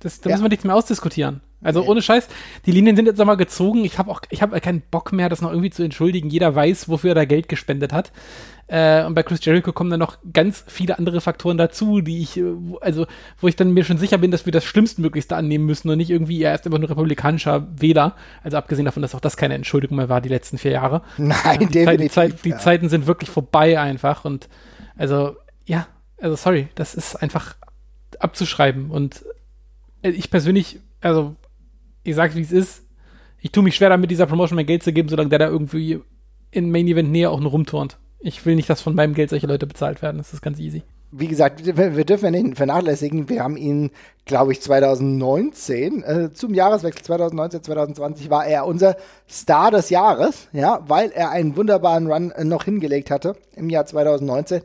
[0.00, 0.34] das, da ja.
[0.34, 1.40] müssen wir nichts mehr ausdiskutieren.
[1.62, 2.28] Also ohne Scheiß,
[2.64, 3.84] die Linien sind jetzt einmal gezogen.
[3.84, 6.30] Ich habe auch, ich habe keinen Bock mehr, das noch irgendwie zu entschuldigen.
[6.30, 8.12] Jeder weiß, wofür er da Geld gespendet hat.
[8.66, 12.38] Äh, und bei Chris Jericho kommen dann noch ganz viele andere Faktoren dazu, die ich,
[12.38, 12.44] äh,
[12.80, 13.06] also
[13.40, 16.10] wo ich dann mir schon sicher bin, dass wir das Schlimmstmöglichste annehmen müssen und nicht
[16.10, 18.14] irgendwie er ist einfach nur republikanischer Wähler.
[18.44, 21.02] Also abgesehen davon, dass auch das keine Entschuldigung mehr war die letzten vier Jahre.
[21.18, 22.56] Nein, äh, die, Zeit, die, Zeit, die.
[22.56, 24.48] Zeiten sind wirklich vorbei einfach und
[24.96, 25.88] also ja,
[26.20, 27.56] also sorry, das ist einfach
[28.20, 29.24] abzuschreiben und
[30.02, 31.34] äh, ich persönlich, also
[32.02, 32.84] ich sag's wie es ist,
[33.40, 36.00] ich tue mich schwer damit, dieser Promotion mein Geld zu geben, solange der da irgendwie
[36.50, 37.98] in Main Event Nähe auch nur rumturnt.
[38.18, 40.18] Ich will nicht, dass von meinem Geld solche Leute bezahlt werden.
[40.18, 40.82] Das ist ganz easy.
[41.12, 43.28] Wie gesagt, wir dürfen ja nicht vernachlässigen.
[43.28, 43.90] Wir haben ihn,
[44.26, 48.96] glaube ich, 2019, äh, zum Jahreswechsel 2019, 2020 war er unser
[49.28, 53.86] Star des Jahres, ja, weil er einen wunderbaren Run äh, noch hingelegt hatte im Jahr
[53.86, 54.62] 2019.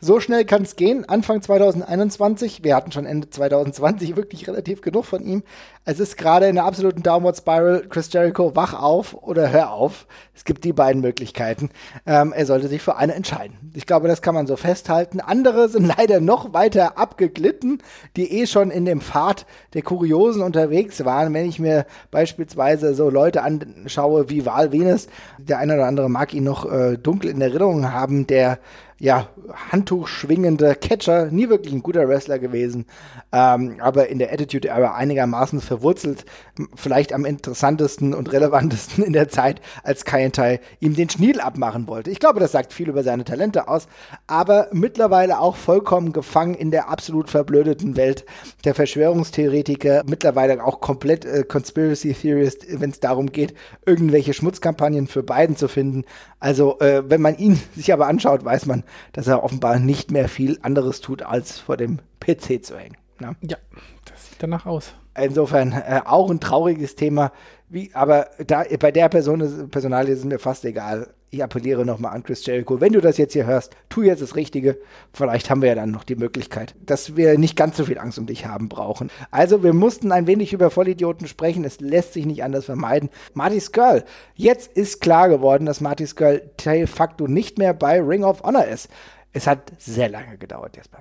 [0.00, 1.08] So schnell kann es gehen.
[1.08, 5.42] Anfang 2021, wir hatten schon Ende 2020 wirklich relativ genug von ihm.
[5.84, 7.84] Es ist gerade in einer absoluten Downward Spiral.
[7.88, 10.06] Chris Jericho, wach auf oder hör auf.
[10.36, 11.70] Es gibt die beiden Möglichkeiten.
[12.06, 13.72] Ähm, er sollte sich für eine entscheiden.
[13.74, 15.18] Ich glaube, das kann man so festhalten.
[15.18, 17.82] Andere sind leider noch weiter abgeglitten,
[18.16, 21.34] die eh schon in dem Pfad der Kuriosen unterwegs waren.
[21.34, 25.08] Wenn ich mir beispielsweise so Leute anschaue wie Val Venus,
[25.38, 28.60] der eine oder andere mag ihn noch äh, dunkel in Erinnerung haben, der
[29.00, 29.28] ja,
[29.70, 32.86] Handtuch schwingende Catcher, nie wirklich ein guter Wrestler gewesen,
[33.32, 36.24] ähm, aber in der Attitude aber einigermaßen verwurzelt,
[36.74, 42.10] vielleicht am interessantesten und relevantesten in der Zeit, als Kaientai ihm den Schniedel abmachen wollte.
[42.10, 43.88] Ich glaube, das sagt viel über seine Talente aus,
[44.26, 48.24] aber mittlerweile auch vollkommen gefangen in der absolut verblödeten Welt
[48.64, 53.54] der Verschwörungstheoretiker, mittlerweile auch komplett äh, Conspiracy Theorist, wenn es darum geht,
[53.86, 56.04] irgendwelche Schmutzkampagnen für Biden zu finden.
[56.40, 60.28] Also, äh, wenn man ihn sich aber anschaut, weiß man, dass er offenbar nicht mehr
[60.28, 62.96] viel anderes tut, als vor dem PC zu hängen.
[63.20, 63.36] Ne?
[63.42, 63.56] Ja,
[64.04, 64.94] das sieht danach aus.
[65.22, 67.32] Insofern äh, auch ein trauriges Thema.
[67.68, 71.08] Wie, aber da, bei der Person, Personalie ist mir fast egal.
[71.30, 72.80] Ich appelliere nochmal an Chris Jericho.
[72.80, 74.78] Wenn du das jetzt hier hörst, tu jetzt das Richtige.
[75.12, 78.18] Vielleicht haben wir ja dann noch die Möglichkeit, dass wir nicht ganz so viel Angst
[78.18, 79.10] um dich haben brauchen.
[79.30, 81.64] Also, wir mussten ein wenig über Vollidioten sprechen.
[81.64, 83.10] Es lässt sich nicht anders vermeiden.
[83.34, 84.04] Marty Skrull.
[84.34, 88.64] Jetzt ist klar geworden, dass Marty Skrull de facto nicht mehr bei Ring of Honor
[88.64, 88.88] ist.
[89.34, 91.00] Es hat sehr lange gedauert, Jesper.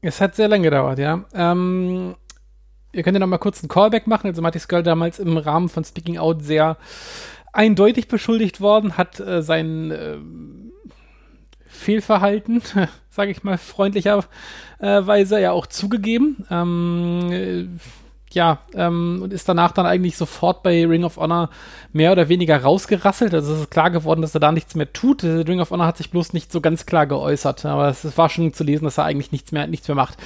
[0.00, 1.24] Es hat sehr lange gedauert, ja.
[1.34, 2.14] Ähm,
[2.94, 4.28] ihr könnt ja noch mal kurz einen Callback machen.
[4.28, 6.76] Also Marty Skull damals im Rahmen von Speaking Out sehr
[7.52, 10.16] eindeutig beschuldigt worden, hat äh, sein äh,
[11.66, 12.62] Fehlverhalten,
[13.10, 16.44] sage ich mal freundlicherweise, ja auch zugegeben.
[16.50, 17.66] Ähm, äh,
[18.34, 21.50] ja, ähm, und ist danach dann eigentlich sofort bei Ring of Honor
[21.92, 23.32] mehr oder weniger rausgerasselt.
[23.32, 25.22] Also es ist klar geworden, dass er da nichts mehr tut.
[25.22, 28.52] Ring of Honor hat sich bloß nicht so ganz klar geäußert, aber es war schon
[28.52, 30.18] zu lesen, dass er eigentlich nichts mehr, nichts mehr macht.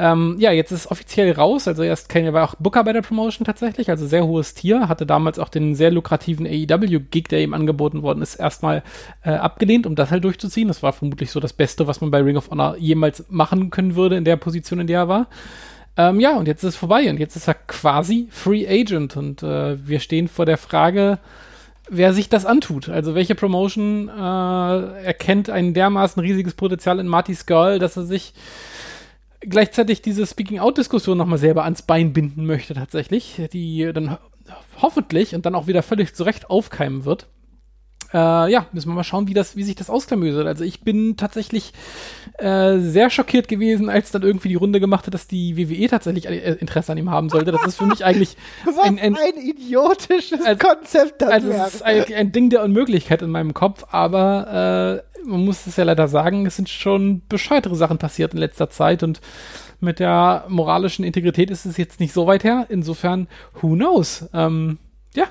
[0.00, 1.66] Ähm, ja, jetzt ist es offiziell raus.
[1.66, 4.88] Also erst kein, er war auch Booker bei der Promotion tatsächlich, also sehr hohes Tier.
[4.88, 8.84] Hatte damals auch den sehr lukrativen AEW-Gig, der ihm angeboten worden ist, erstmal
[9.24, 10.68] äh, abgelehnt, um das halt durchzuziehen.
[10.68, 13.96] Das war vermutlich so das Beste, was man bei Ring of Honor jemals machen können
[13.96, 15.26] würde in der Position, in der er war.
[15.96, 19.42] Ähm, ja, und jetzt ist es vorbei und jetzt ist er quasi Free Agent und
[19.42, 21.18] äh, wir stehen vor der Frage,
[21.90, 22.88] wer sich das antut.
[22.88, 28.32] Also welche Promotion äh, erkennt ein dermaßen riesiges Potenzial in Marty Skull, dass er sich
[29.40, 34.18] gleichzeitig diese Speaking-Out-Diskussion nochmal selber ans Bein binden möchte tatsächlich, die dann
[34.80, 37.26] hoffentlich und dann auch wieder völlig zurecht aufkeimen wird.
[38.12, 40.46] Äh, ja, müssen wir mal schauen, wie das, wie sich das ausklamüsert.
[40.46, 41.72] Also ich bin tatsächlich
[42.38, 46.26] äh, sehr schockiert gewesen, als dann irgendwie die Runde gemacht hat, dass die WWE tatsächlich
[46.26, 47.52] äh, Interesse an ihm haben sollte.
[47.52, 48.36] Das ist für mich eigentlich
[48.82, 51.20] ein, ein, ein, idiotisches also, Konzept.
[51.20, 55.44] Das also es ist ein, ein, Ding der Unmöglichkeit in meinem Kopf, aber äh, man
[55.44, 59.20] muss es ja leider sagen, es sind schon bescheuertere Sachen passiert in letzter Zeit und
[59.80, 62.66] mit der moralischen Integrität ist es jetzt nicht so weit her.
[62.68, 63.28] Insofern,
[63.60, 64.28] who knows?
[64.32, 64.78] Ähm,
[65.14, 65.26] ja,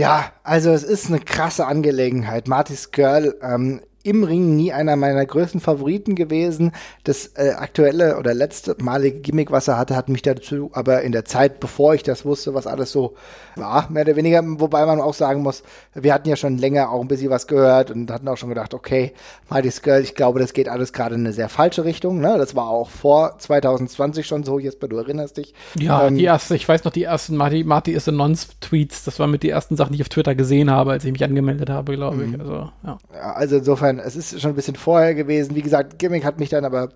[0.00, 2.48] ja, also es ist eine krasse Angelegenheit.
[2.48, 6.72] Marty's Girl ähm, im Ring nie einer meiner größten Favoriten gewesen.
[7.04, 11.12] Das äh, aktuelle oder letzte malige Gimmick, was er hatte, hat mich dazu aber in
[11.12, 13.14] der Zeit, bevor ich das wusste, was alles so
[13.60, 15.62] war, mehr oder weniger, wobei man auch sagen muss,
[15.94, 18.74] wir hatten ja schon länger auch ein bisschen was gehört und hatten auch schon gedacht,
[18.74, 19.12] okay,
[19.48, 22.20] Marty's Girl, ich glaube, das geht alles gerade in eine sehr falsche Richtung.
[22.20, 22.36] Ne?
[22.38, 25.54] Das war auch vor 2020 schon so, Jesper, du erinnerst dich.
[25.78, 29.18] Ja, ähm, die erste, ich weiß noch, die ersten Marty, Marty is a Nonce-Tweets, das
[29.20, 31.70] waren mit die ersten Sachen, die ich auf Twitter gesehen habe, als ich mich angemeldet
[31.70, 32.30] habe, glaube ich.
[32.32, 32.40] Mhm.
[32.40, 32.98] Also, ja.
[33.14, 35.54] ja, also insofern, es ist schon ein bisschen vorher gewesen.
[35.54, 36.90] Wie gesagt, Gimmick hat mich dann aber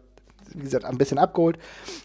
[0.55, 1.59] wie gesagt, ein bisschen abgeholt.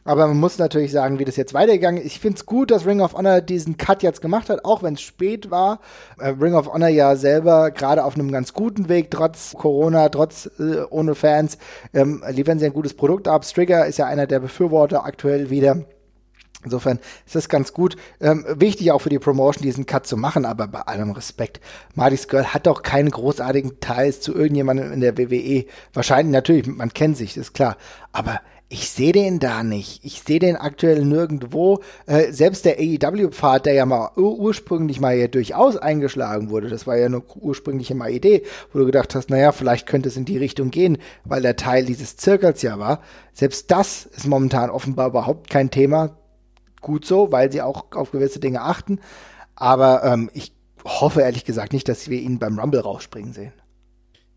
[0.04, 2.08] Aber man muss natürlich sagen, wie das jetzt weitergegangen ist.
[2.08, 4.96] Ich finde es gut, dass Ring of Honor diesen Cut jetzt gemacht hat, auch wenn
[4.96, 5.80] es spät war.
[6.20, 10.50] Äh, Ring of Honor ja selber gerade auf einem ganz guten Weg, trotz Corona, trotz
[10.60, 11.58] äh, ohne Fans,
[11.94, 13.46] ähm, liefern sie ein gutes Produkt ab.
[13.46, 15.86] Strigger ist ja einer der Befürworter aktuell wieder.
[16.64, 17.96] Insofern ist das ganz gut.
[18.20, 21.62] Ähm, wichtig auch für die Promotion, diesen Cut zu machen, aber bei allem Respekt.
[21.96, 25.66] Marty's Girl hat doch keine großartigen Teils zu irgendjemandem in der WWE.
[25.94, 27.78] Wahrscheinlich, natürlich, man kennt sich, ist klar.
[28.12, 28.42] Aber
[28.72, 30.06] ich sehe den da nicht.
[30.06, 31.80] Ich sehe den aktuell nirgendwo.
[32.06, 36.86] Äh, selbst der AEW-Pfad, der ja mal ur ursprünglich mal hier durchaus eingeschlagen wurde, das
[36.86, 40.26] war ja eine ursprüngliche mal Idee, wo du gedacht hast, naja, vielleicht könnte es in
[40.26, 43.02] die Richtung gehen, weil der Teil dieses Zirkels ja war.
[43.34, 46.19] Selbst das ist momentan offenbar überhaupt kein Thema
[46.82, 49.00] gut so, weil sie auch auf gewisse Dinge achten.
[49.56, 53.54] Aber ähm, ich hoffe ehrlich gesagt nicht, dass wir ihn beim Rumble rausspringen sehen.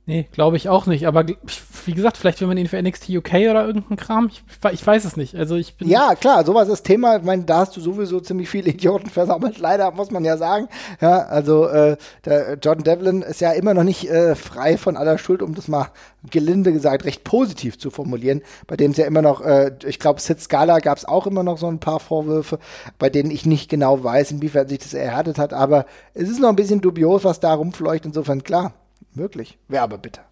[0.05, 1.07] Nee, glaube ich auch nicht.
[1.07, 4.31] Aber wie gesagt, vielleicht wenn man ihn für NXT UK oder irgendeinen Kram.
[4.33, 5.37] Ich, ich, weiß es nicht.
[5.37, 7.19] Also ich bin ja, klar, sowas ist Thema.
[7.19, 9.59] Ich meine, da hast du sowieso ziemlich viele Idioten versammelt.
[9.59, 10.69] Leider muss man ja sagen.
[11.01, 15.19] Ja, also äh, der John Devlin ist ja immer noch nicht äh, frei von aller
[15.19, 15.87] Schuld, um das mal
[16.29, 18.43] gelinde gesagt recht positiv zu formulieren.
[18.67, 21.45] Bei dem es ja immer noch, äh, ich glaube, Sid Scala gab es auch immer
[21.45, 22.59] noch so ein paar Vorwürfe,
[22.99, 25.53] bei denen ich nicht genau weiß, inwiefern sich das erhärtet hat.
[25.53, 28.05] Aber es ist noch ein bisschen dubios, was da rumfleucht.
[28.05, 28.73] Insofern klar
[29.15, 29.59] Wirklich.
[29.69, 30.23] Wäre aber bitter.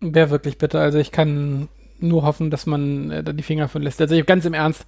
[0.00, 0.80] Wäre wirklich bitter.
[0.80, 1.68] Also ich kann
[1.98, 4.00] nur hoffen, dass man äh, da die Finger von lässt.
[4.00, 4.86] Also ganz im Ernst,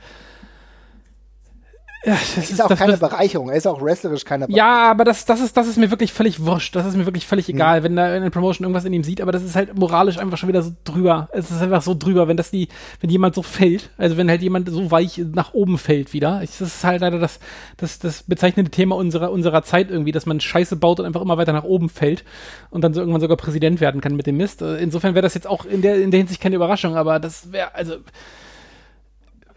[2.06, 3.50] ja, das ist auch das, keine Bereicherung.
[3.50, 4.56] Er ist auch wrestlerisch keine Bereicherung.
[4.56, 6.76] Ja, aber das, das, ist, das ist mir wirklich völlig wurscht.
[6.76, 7.56] Das ist mir wirklich völlig hm.
[7.56, 7.84] egal, mhm.
[7.84, 9.20] wenn da in der Promotion irgendwas in ihm sieht.
[9.20, 11.28] Aber das ist halt moralisch einfach schon wieder so drüber.
[11.32, 12.68] Es ist einfach so drüber, wenn das die,
[13.00, 13.90] wenn jemand so fällt.
[13.98, 16.40] Also wenn halt jemand so weich nach oben fällt wieder.
[16.40, 17.40] das ist halt leider das,
[17.76, 21.38] das, das bezeichnende Thema unserer, unserer Zeit irgendwie, dass man Scheiße baut und einfach immer
[21.38, 22.24] weiter nach oben fällt
[22.70, 24.62] und dann so irgendwann sogar Präsident werden kann mit dem Mist.
[24.62, 26.96] Insofern wäre das jetzt auch in der, in der Hinsicht keine Überraschung.
[26.96, 27.96] Aber das wäre, also,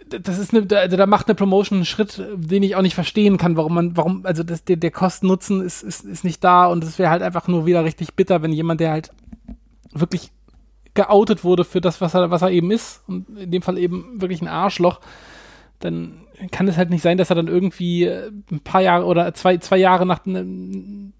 [0.09, 3.37] das ist eine, also da macht eine Promotion einen Schritt, den ich auch nicht verstehen
[3.37, 6.83] kann, warum man, warum, also das, der, der Kosten-Nutzen ist, ist, ist nicht da und
[6.83, 9.11] es wäre halt einfach nur wieder richtig bitter, wenn jemand, der halt
[9.93, 10.31] wirklich
[10.93, 14.19] geoutet wurde für das, was er, was er eben ist, und in dem Fall eben
[14.21, 14.99] wirklich ein Arschloch,
[15.79, 19.57] dann kann es halt nicht sein, dass er dann irgendwie ein paar Jahre oder zwei,
[19.57, 20.19] zwei Jahre nach,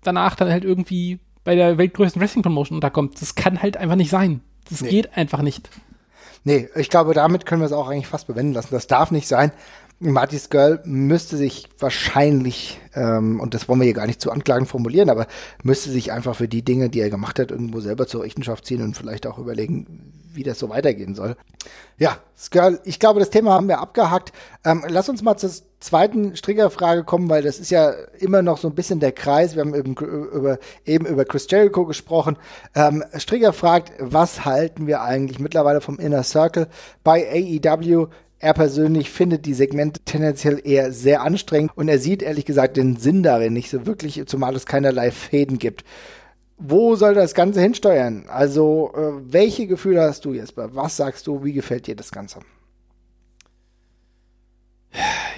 [0.04, 3.22] danach dann halt irgendwie bei der weltgrößten Wrestling-Promotion unterkommt.
[3.22, 4.42] Das kann halt einfach nicht sein.
[4.70, 4.90] Das nee.
[4.90, 5.70] geht einfach nicht.
[6.44, 8.70] Nee, ich glaube, damit können wir es auch eigentlich fast bewenden lassen.
[8.72, 9.52] Das darf nicht sein.
[10.00, 14.66] Marty's Girl müsste sich wahrscheinlich, ähm, und das wollen wir hier gar nicht zu Anklagen
[14.66, 15.28] formulieren, aber
[15.62, 18.82] müsste sich einfach für die Dinge, die er gemacht hat, irgendwo selber zur Rechenschaft ziehen
[18.82, 21.36] und vielleicht auch überlegen, wie das so weitergehen soll.
[21.98, 24.32] Ja, Skirl, ich glaube, das Thema haben wir abgehakt.
[24.64, 28.70] Ähm, lass uns mal zur zweiten Strickerfrage kommen, weil das ist ja immer noch so
[28.70, 29.56] ein bisschen der Kreis.
[29.56, 32.38] Wir haben eben über, eben über Chris Jericho gesprochen.
[32.74, 36.68] Ähm, Stricker fragt, was halten wir eigentlich mittlerweile vom Inner Circle
[37.04, 38.08] bei AEW?
[38.42, 42.96] Er persönlich findet die Segmente tendenziell eher sehr anstrengend und er sieht ehrlich gesagt den
[42.96, 45.84] Sinn darin nicht so wirklich, zumal es keinerlei Fäden gibt.
[46.58, 48.26] Wo soll das Ganze hinsteuern?
[48.30, 50.74] Also, äh, welche Gefühle hast du, Jesper?
[50.74, 51.44] Was sagst du?
[51.44, 52.40] Wie gefällt dir das Ganze?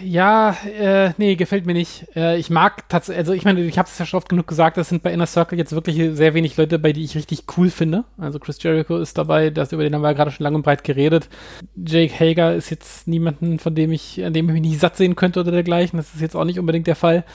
[0.04, 2.08] Ja, äh, nee, gefällt mir nicht.
[2.16, 4.78] Äh, ich mag tatsächlich, also ich meine, ich habe es ja schon oft genug gesagt,
[4.78, 7.70] das sind bei Inner Circle jetzt wirklich sehr wenig Leute, bei die ich richtig cool
[7.70, 8.06] finde.
[8.18, 10.64] Also Chris Jericho ist dabei, das über den haben wir ja gerade schon lang und
[10.64, 11.30] breit geredet.
[11.76, 15.16] Jake Hager ist jetzt niemanden, von dem ich, an dem ich mich nicht satt sehen
[15.16, 15.98] könnte oder dergleichen.
[15.98, 17.26] Das ist jetzt auch nicht unbedingt der Fall.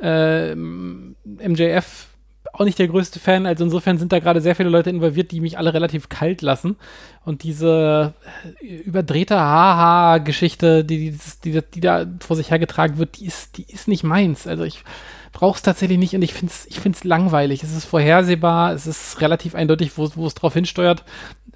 [0.00, 2.08] Äh, MJF
[2.52, 3.46] auch nicht der größte Fan.
[3.46, 6.76] Also insofern sind da gerade sehr viele Leute involviert, die mich alle relativ kalt lassen.
[7.24, 8.14] Und diese
[8.60, 13.64] äh, überdrehte Haha-Geschichte, die, die, die, die, da vor sich hergetragen wird, die ist, die
[13.72, 14.46] ist nicht meins.
[14.46, 14.84] Also ich
[15.32, 17.62] brauchst tatsächlich nicht und ich finde es ich find's langweilig.
[17.62, 21.04] Es ist vorhersehbar, es ist relativ eindeutig, wo, es drauf hinsteuert,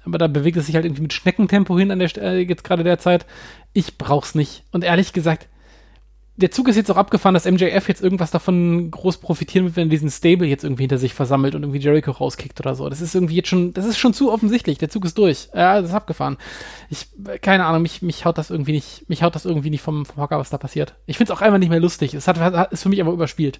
[0.03, 2.83] aber da bewegt es sich halt irgendwie mit Schneckentempo hin an der Stelle, jetzt gerade
[2.83, 3.25] derzeit.
[3.73, 4.63] Ich brauch's nicht.
[4.71, 5.47] Und ehrlich gesagt,
[6.37, 9.87] der Zug ist jetzt auch abgefahren, dass MJF jetzt irgendwas davon groß profitieren wird, wenn
[9.87, 12.87] er diesen Stable jetzt irgendwie hinter sich versammelt und irgendwie Jericho rauskickt oder so.
[12.89, 14.77] Das ist irgendwie jetzt schon, das ist schon zu offensichtlich.
[14.77, 15.49] Der Zug ist durch.
[15.55, 16.37] Ja, das ist abgefahren.
[16.89, 17.07] Ich,
[17.41, 20.21] keine Ahnung, mich, mich haut das irgendwie nicht, mich haut das irgendwie nicht vom, vom
[20.21, 20.95] Hocker, was da passiert.
[21.07, 22.13] Ich finde es auch einfach nicht mehr lustig.
[22.13, 23.59] Es hat, hat, ist für mich aber überspielt.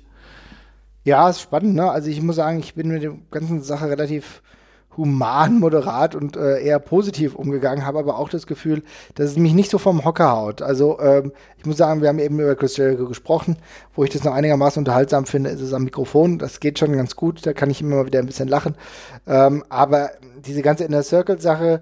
[1.03, 1.89] Ja, ist spannend, ne?
[1.89, 4.43] Also ich muss sagen, ich bin mit der ganzen Sache relativ
[4.97, 8.83] human, moderat und äh, eher positiv umgegangen, habe aber auch das Gefühl,
[9.15, 10.61] dass es mich nicht so vom Hocker haut.
[10.61, 13.57] Also ähm, ich muss sagen, wir haben eben über Chris Jericho gesprochen,
[13.95, 16.39] wo ich das noch einigermaßen unterhaltsam finde, ist es am Mikrofon.
[16.39, 18.75] Das geht schon ganz gut, da kann ich immer mal wieder ein bisschen lachen.
[19.27, 20.11] Ähm, aber
[20.45, 21.81] diese ganze Inner Circle Sache,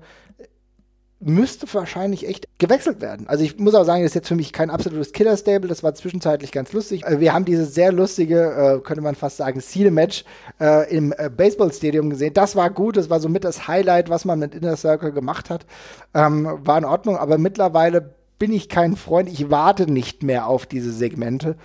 [1.25, 3.27] müsste wahrscheinlich echt gewechselt werden.
[3.27, 5.95] Also ich muss auch sagen, das ist jetzt für mich kein absolutes Killer-Stable, das war
[5.95, 7.03] zwischenzeitlich ganz lustig.
[7.03, 10.23] Äh, wir haben dieses sehr lustige, äh, könnte man fast sagen, Seal-Match
[10.61, 12.33] äh, im äh, Baseball-Stadium gesehen.
[12.35, 15.65] Das war gut, das war somit das Highlight, was man mit Inner Circle gemacht hat.
[16.13, 19.29] Ähm, war in Ordnung, aber mittlerweile bin ich kein Freund.
[19.29, 21.55] Ich warte nicht mehr auf diese Segmente.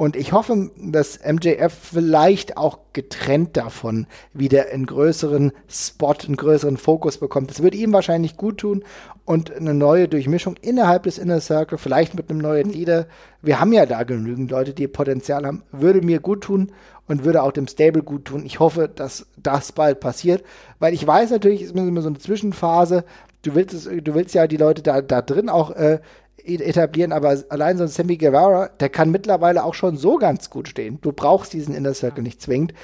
[0.00, 6.78] Und ich hoffe, dass MJF vielleicht auch getrennt davon wieder einen größeren Spot, einen größeren
[6.78, 7.50] Fokus bekommt.
[7.50, 8.82] Das würde ihm wahrscheinlich gut tun
[9.26, 13.08] und eine neue Durchmischung innerhalb des Inner Circle, vielleicht mit einem neuen Leader.
[13.42, 15.64] Wir haben ja da genügend Leute, die Potenzial haben.
[15.70, 16.72] Würde mir gut tun
[17.06, 18.46] und würde auch dem Stable gut tun.
[18.46, 20.42] Ich hoffe, dass das bald passiert,
[20.78, 23.04] weil ich weiß natürlich, es ist immer so eine Zwischenphase.
[23.42, 26.00] Du willst, es, du willst ja die Leute da, da drin auch äh,
[26.44, 30.68] etablieren, aber allein so ein Sammy Guevara, der kann mittlerweile auch schon so ganz gut
[30.68, 30.98] stehen.
[31.00, 32.74] Du brauchst diesen Inner Circle nicht zwingend.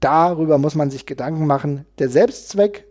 [0.00, 1.86] Darüber muss man sich Gedanken machen.
[1.98, 2.86] Der Selbstzweck,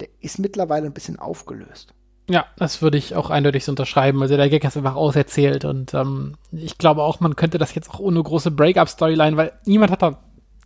[0.00, 1.94] der ist mittlerweile ein bisschen aufgelöst.
[2.30, 4.20] Ja, das würde ich auch eindeutig so unterschreiben.
[4.20, 7.90] Also der Gag ist einfach auserzählt und ähm, ich glaube auch, man könnte das jetzt
[7.90, 10.20] auch ohne große Break-up-Storyline, weil niemand hat da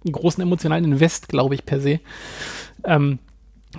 [0.05, 2.01] einen großen emotionalen Invest, glaube ich, per se.
[2.85, 3.21] Ähm,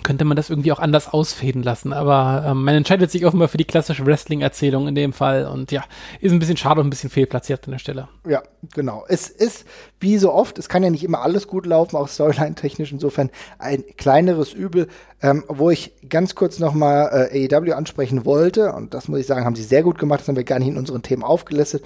[0.02, 1.94] könnte man das irgendwie auch anders ausfäden lassen.
[1.94, 5.46] Aber ähm, man entscheidet sich offenbar für die klassische Wrestling-Erzählung in dem Fall.
[5.46, 5.84] Und ja,
[6.20, 8.08] ist ein bisschen schade und ein bisschen fehlplatziert an der Stelle.
[8.28, 8.42] Ja,
[8.74, 9.06] genau.
[9.08, 9.68] Es ist,
[10.04, 12.92] wie so oft, es kann ja nicht immer alles gut laufen, auch Storyline-technisch.
[12.92, 14.88] Insofern ein kleineres Übel.
[15.24, 19.46] Ähm, wo ich ganz kurz nochmal äh, AEW ansprechen wollte, und das muss ich sagen,
[19.46, 21.82] haben sie sehr gut gemacht, das haben wir gar nicht in unseren Themen aufgelistet,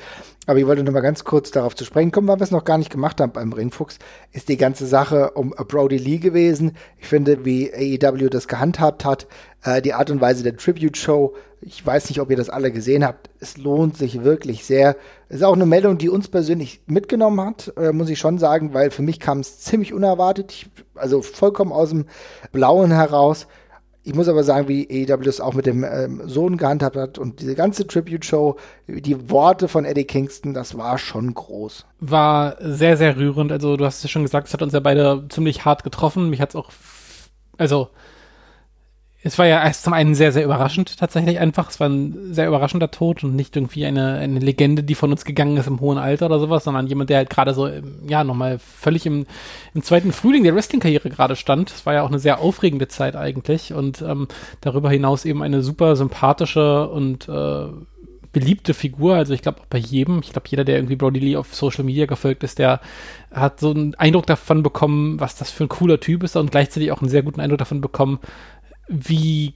[0.48, 2.80] aber ich wollte nochmal ganz kurz darauf zu sprechen kommen, weil wir es noch gar
[2.80, 4.00] nicht gemacht haben beim Ringfuchs,
[4.32, 6.78] ist die ganze Sache um Brody Lee gewesen.
[6.98, 9.28] Ich finde, wie AEW das gehandhabt hat,
[9.64, 13.04] äh, die Art und Weise der Tribute-Show, ich weiß nicht, ob ihr das alle gesehen
[13.04, 14.96] habt, es lohnt sich wirklich sehr.
[15.30, 18.74] Es ist auch eine Meldung, die uns persönlich mitgenommen hat, äh, muss ich schon sagen,
[18.74, 22.06] weil für mich kam es ziemlich unerwartet, ich, also vollkommen aus dem
[22.52, 23.48] Blauen heraus.
[24.04, 27.42] Ich muss aber sagen, wie AEW es auch mit dem ähm, Sohn gehandhabt hat und
[27.42, 28.56] diese ganze Tribute-Show,
[28.88, 31.86] die Worte von Eddie Kingston, das war schon groß.
[32.00, 33.52] War sehr, sehr rührend.
[33.52, 36.30] Also du hast es schon gesagt, es hat uns ja beide ziemlich hart getroffen.
[36.30, 36.72] Mich hat es auch,
[37.58, 37.90] also
[39.24, 41.70] es war ja erst zum einen sehr, sehr überraschend tatsächlich einfach.
[41.70, 45.26] Es war ein sehr überraschender Tod und nicht irgendwie eine, eine Legende, die von uns
[45.26, 47.68] gegangen ist im hohen Alter oder sowas, sondern jemand, der halt gerade so,
[48.08, 49.26] ja, nochmal völlig im,
[49.74, 51.72] im zweiten Frühling der Wrestling-Karriere gerade stand.
[51.72, 54.28] Es war ja auch eine sehr aufregende Zeit eigentlich und ähm,
[54.62, 57.70] darüber hinaus eben eine super sympathische und äh,
[58.32, 59.16] beliebte Figur.
[59.16, 61.84] Also ich glaube auch bei jedem, ich glaube jeder, der irgendwie Brody Lee auf Social
[61.84, 62.82] Media gefolgt ist, der
[63.32, 66.92] hat so einen Eindruck davon bekommen, was das für ein cooler Typ ist und gleichzeitig
[66.92, 68.20] auch einen sehr guten Eindruck davon bekommen,
[68.88, 69.54] wie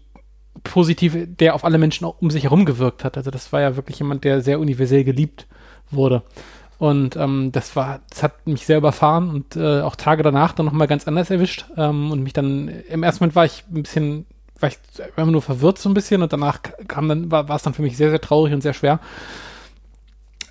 [0.63, 3.17] positiv der auf alle Menschen um sich herum gewirkt hat.
[3.17, 5.47] Also das war ja wirklich jemand, der sehr universell geliebt
[5.89, 6.23] wurde.
[6.77, 10.65] Und ähm, das war, das hat mich sehr überfahren und äh, auch Tage danach dann
[10.65, 11.65] nochmal ganz anders erwischt.
[11.77, 14.25] Ähm, und mich dann, im ersten Moment war ich ein bisschen,
[14.59, 14.77] war ich
[15.15, 17.83] einfach nur verwirrt so ein bisschen und danach kam dann, war, war es dann für
[17.83, 18.99] mich sehr, sehr traurig und sehr schwer.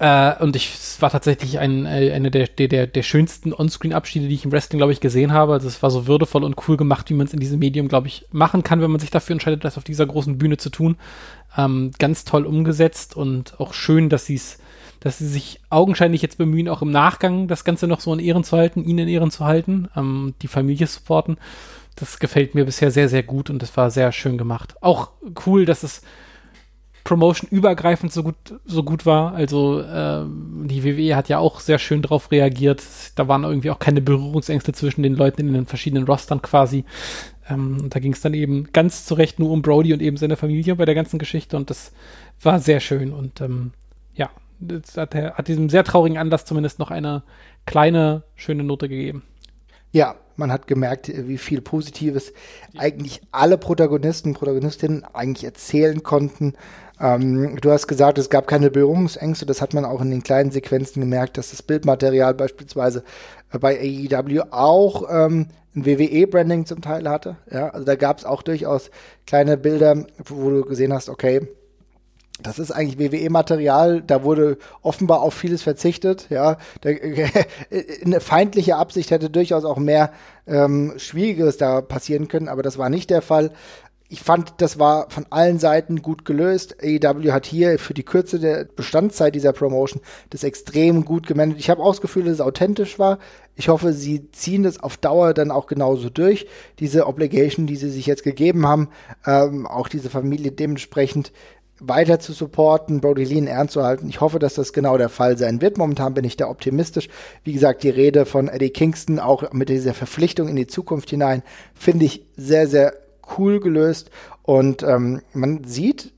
[0.00, 4.34] Äh, und ich, es war tatsächlich ein, äh, eine der, der, der schönsten Onscreen-Abschiede, die
[4.34, 5.52] ich im Wrestling, glaube ich, gesehen habe.
[5.52, 8.08] Also es war so würdevoll und cool gemacht, wie man es in diesem Medium, glaube
[8.08, 10.96] ich, machen kann, wenn man sich dafür entscheidet, das auf dieser großen Bühne zu tun.
[11.54, 14.58] Ähm, ganz toll umgesetzt und auch schön, dass sie es
[15.02, 18.44] dass sie sich augenscheinlich jetzt bemühen, auch im Nachgang das Ganze noch so in Ehren
[18.44, 21.38] zu halten, ihn in Ehren zu halten, ähm, die Familie supporten.
[21.96, 24.74] Das gefällt mir bisher sehr, sehr gut und das war sehr schön gemacht.
[24.82, 25.10] Auch
[25.46, 26.02] cool, dass es
[27.04, 29.34] Promotion übergreifend so gut, so gut war.
[29.34, 30.24] Also äh,
[30.66, 32.82] die WWE hat ja auch sehr schön drauf reagiert.
[33.16, 36.84] Da waren irgendwie auch keine Berührungsängste zwischen den Leuten in den verschiedenen Rostern quasi.
[37.48, 40.76] Ähm, da ging es dann eben ganz zurecht nur um Brody und eben seine Familie
[40.76, 41.92] bei der ganzen Geschichte und das
[42.40, 43.72] war sehr schön und ähm,
[44.14, 44.30] ja,
[44.96, 47.22] hat, hat diesem sehr traurigen Anlass zumindest noch eine
[47.66, 49.22] kleine, schöne Note gegeben.
[49.92, 52.32] Ja, Man hat gemerkt, wie viel Positives
[52.78, 56.54] eigentlich alle Protagonisten, Protagonistinnen eigentlich erzählen konnten.
[57.00, 59.46] Ähm, du hast gesagt, es gab keine Berührungsängste.
[59.46, 63.02] Das hat man auch in den kleinen Sequenzen gemerkt, dass das Bildmaterial beispielsweise
[63.52, 67.36] äh, bei AEW auch ähm, ein WWE-Branding zum Teil hatte.
[67.50, 68.90] Ja, also da gab es auch durchaus
[69.26, 71.48] kleine Bilder, wo du gesehen hast, okay,
[72.42, 76.56] das ist eigentlich WWE-Material, da wurde offenbar auf vieles verzichtet, ja.
[78.04, 80.10] eine feindliche Absicht hätte durchaus auch mehr
[80.46, 83.52] ähm, Schwieriges da passieren können, aber das war nicht der Fall.
[84.12, 86.78] Ich fand, das war von allen Seiten gut gelöst.
[86.82, 91.60] AEW hat hier für die Kürze der Bestandszeit dieser Promotion das extrem gut gemanagt.
[91.60, 93.20] Ich habe auch das Gefühl, dass es authentisch war.
[93.54, 96.48] Ich hoffe, sie ziehen das auf Dauer dann auch genauso durch.
[96.80, 98.88] Diese Obligation, die sie sich jetzt gegeben haben,
[99.26, 101.30] ähm, auch diese Familie dementsprechend
[101.78, 104.08] weiter zu supporten, Brody Lee in Ehren zu halten.
[104.08, 105.78] Ich hoffe, dass das genau der Fall sein wird.
[105.78, 107.08] Momentan bin ich da optimistisch.
[107.44, 111.44] Wie gesagt, die Rede von Eddie Kingston, auch mit dieser Verpflichtung in die Zukunft hinein,
[111.74, 112.92] finde ich sehr, sehr
[113.38, 114.10] cool gelöst.
[114.42, 116.12] Und ähm, man sieht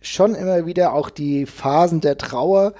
[0.00, 2.74] schon immer wieder auch die Phasen der Trauer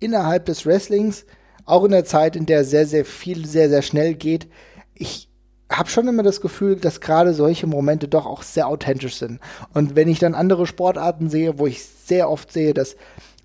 [0.00, 1.24] innerhalb des Wrestlings,
[1.64, 4.48] auch in der Zeit, in der sehr, sehr viel, sehr, sehr schnell geht.
[4.94, 5.28] Ich
[5.70, 9.40] habe schon immer das Gefühl, dass gerade solche Momente doch auch sehr authentisch sind.
[9.72, 12.96] Und wenn ich dann andere Sportarten sehe, wo ich sehr oft sehe, dass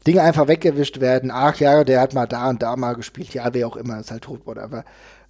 [0.05, 3.53] Dinge einfach weggewischt werden, ach ja, der hat mal da und da mal gespielt, ja,
[3.53, 4.83] wer auch immer, ist halt tot, whatever.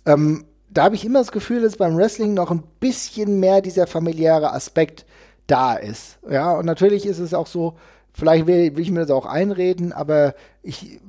[0.06, 3.88] Ähm, da habe ich immer das Gefühl, dass beim Wrestling noch ein bisschen mehr dieser
[3.88, 5.06] familiäre Aspekt
[5.48, 6.20] da ist.
[6.30, 7.76] Ja, und natürlich ist es auch so,
[8.14, 11.00] vielleicht will, will ich mir das auch einreden, aber ich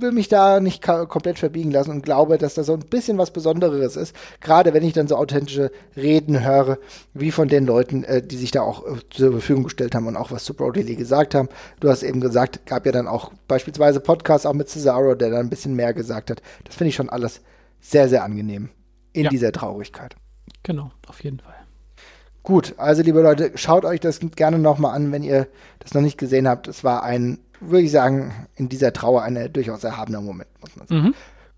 [0.00, 3.30] will mich da nicht komplett verbiegen lassen und glaube, dass das so ein bisschen was
[3.30, 4.14] Besonderes ist.
[4.40, 6.78] Gerade wenn ich dann so authentische Reden höre,
[7.14, 10.16] wie von den Leuten, äh, die sich da auch äh, zur Verfügung gestellt haben und
[10.16, 11.48] auch was zu Brody Lee gesagt haben.
[11.78, 15.46] Du hast eben gesagt, gab ja dann auch beispielsweise Podcasts auch mit Cesaro, der dann
[15.46, 16.42] ein bisschen mehr gesagt hat.
[16.64, 17.40] Das finde ich schon alles
[17.80, 18.70] sehr, sehr angenehm
[19.14, 19.30] in ja.
[19.30, 20.16] dieser Traurigkeit.
[20.62, 21.54] Genau, auf jeden Fall.
[22.42, 25.48] Gut, also liebe Leute, schaut euch das gerne nochmal an, wenn ihr
[25.78, 26.68] das noch nicht gesehen habt.
[26.68, 27.38] Es war ein
[27.70, 31.02] würde ich sagen, in dieser Trauer ein durchaus erhabener Moment, muss man sagen.
[31.02, 31.14] Mhm.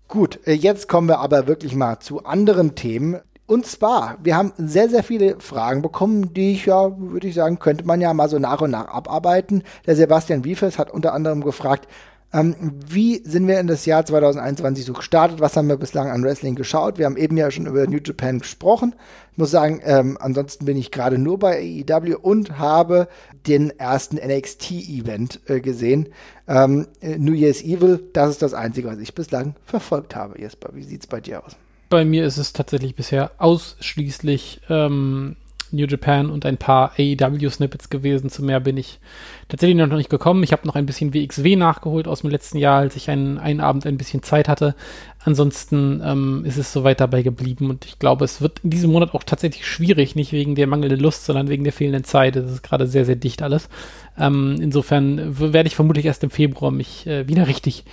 [0.07, 3.19] Gut, äh, jetzt kommen wir aber wirklich mal zu anderen Themen.
[3.45, 7.59] Und zwar, wir haben sehr, sehr viele Fragen bekommen, die ich ja, würde ich sagen,
[7.59, 9.63] könnte man ja mal so nach und nach abarbeiten.
[9.85, 11.87] Der Sebastian Wiefers hat unter anderem gefragt,
[12.33, 12.55] ähm,
[12.87, 15.39] wie sind wir in das Jahr 2021 so gestartet?
[15.39, 16.97] Was haben wir bislang an Wrestling geschaut?
[16.97, 18.95] Wir haben eben ja schon über New Japan gesprochen.
[19.31, 23.07] Ich muss sagen, ähm, ansonsten bin ich gerade nur bei AEW und habe
[23.47, 26.09] den ersten NXT-Event äh, gesehen.
[26.47, 30.39] Ähm, New Year's Evil, das ist das Einzige, was ich bislang verfolgt habe.
[30.39, 31.55] Jesper, wie sieht's bei dir aus?
[31.89, 35.37] Bei mir ist es tatsächlich bisher ausschließlich ähm,
[35.71, 38.29] New Japan und ein paar AEW-Snippets gewesen.
[38.29, 38.99] Zu mehr bin ich
[39.47, 40.43] tatsächlich noch nicht gekommen.
[40.43, 43.61] Ich habe noch ein bisschen WXW nachgeholt aus dem letzten Jahr, als ich einen, einen
[43.61, 44.75] Abend ein bisschen Zeit hatte.
[45.19, 49.13] Ansonsten ähm, ist es soweit dabei geblieben und ich glaube, es wird in diesem Monat
[49.13, 52.35] auch tatsächlich schwierig, nicht wegen der mangelnden Lust, sondern wegen der fehlenden Zeit.
[52.35, 53.69] Es ist gerade sehr, sehr dicht alles.
[54.17, 57.83] Ähm, insofern werde ich vermutlich erst im Februar mich äh, wieder richtig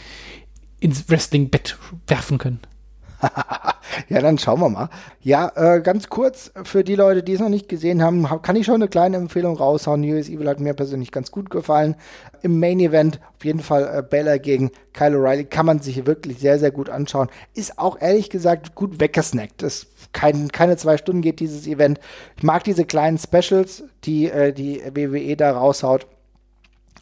[0.80, 2.60] ins Wrestling-Bett werfen können.
[4.08, 4.88] ja, dann schauen wir mal.
[5.20, 8.66] Ja, äh, ganz kurz für die Leute, die es noch nicht gesehen haben, kann ich
[8.66, 10.00] schon eine kleine Empfehlung raushauen.
[10.00, 11.96] New Year's Evil hat mir persönlich ganz gut gefallen.
[12.42, 16.38] Im Main Event auf jeden Fall äh, Bella gegen Kyle O'Reilly kann man sich wirklich
[16.38, 17.28] sehr, sehr gut anschauen.
[17.54, 19.62] Ist auch ehrlich gesagt gut weggesnackt.
[19.62, 22.00] Das kein, keine zwei Stunden geht dieses Event.
[22.36, 26.06] Ich mag diese kleinen Specials, die äh, die WWE da raushaut.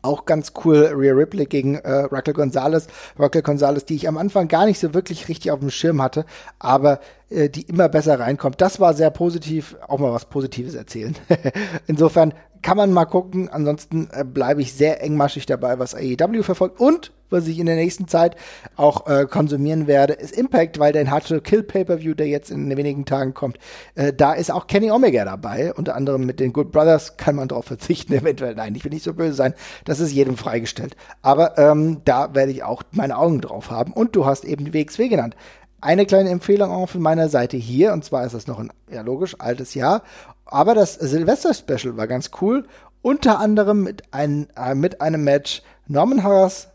[0.02, 2.88] Auch ganz cool, Rhea Ripley gegen äh, Raquel Gonzalez.
[3.18, 6.26] Raquel Gonzalez, die ich am Anfang gar nicht so wirklich richtig auf dem Schirm hatte,
[6.58, 7.00] aber
[7.32, 8.60] äh, die immer besser reinkommt.
[8.60, 9.76] Das war sehr positiv.
[9.88, 11.16] Auch mal was Positives erzählen.
[11.86, 13.48] Insofern kann man mal gucken.
[13.48, 16.80] Ansonsten äh, bleibe ich sehr engmaschig dabei, was AEW verfolgt.
[16.80, 18.36] Und was ich in der nächsten Zeit
[18.76, 22.76] auch äh, konsumieren werde, ist Impact, weil der Hard to Kill Pay-Per-View, der jetzt in
[22.76, 23.58] wenigen Tagen kommt,
[23.94, 25.72] äh, da ist auch Kenny Omega dabei.
[25.74, 28.54] Unter anderem mit den Good Brothers kann man darauf verzichten, eventuell.
[28.54, 29.54] Nein, ich will nicht so böse sein.
[29.84, 30.94] Das ist jedem freigestellt.
[31.22, 33.92] Aber ähm, da werde ich auch meine Augen drauf haben.
[33.92, 35.34] Und du hast eben die WXW genannt.
[35.82, 39.02] Eine kleine Empfehlung auch von meiner Seite hier, und zwar ist das noch ein, ja
[39.02, 40.04] logisch, altes Jahr.
[40.44, 42.68] Aber das Silvester-Special war ganz cool.
[43.02, 46.68] Unter anderem mit, ein, äh, mit einem Match Norman Harris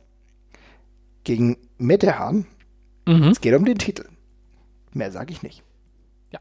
[1.24, 2.48] gegen Metehan.
[3.06, 3.30] Mhm.
[3.30, 4.04] Es geht um den Titel.
[4.92, 5.64] Mehr sage ich nicht.
[6.34, 6.40] Ja.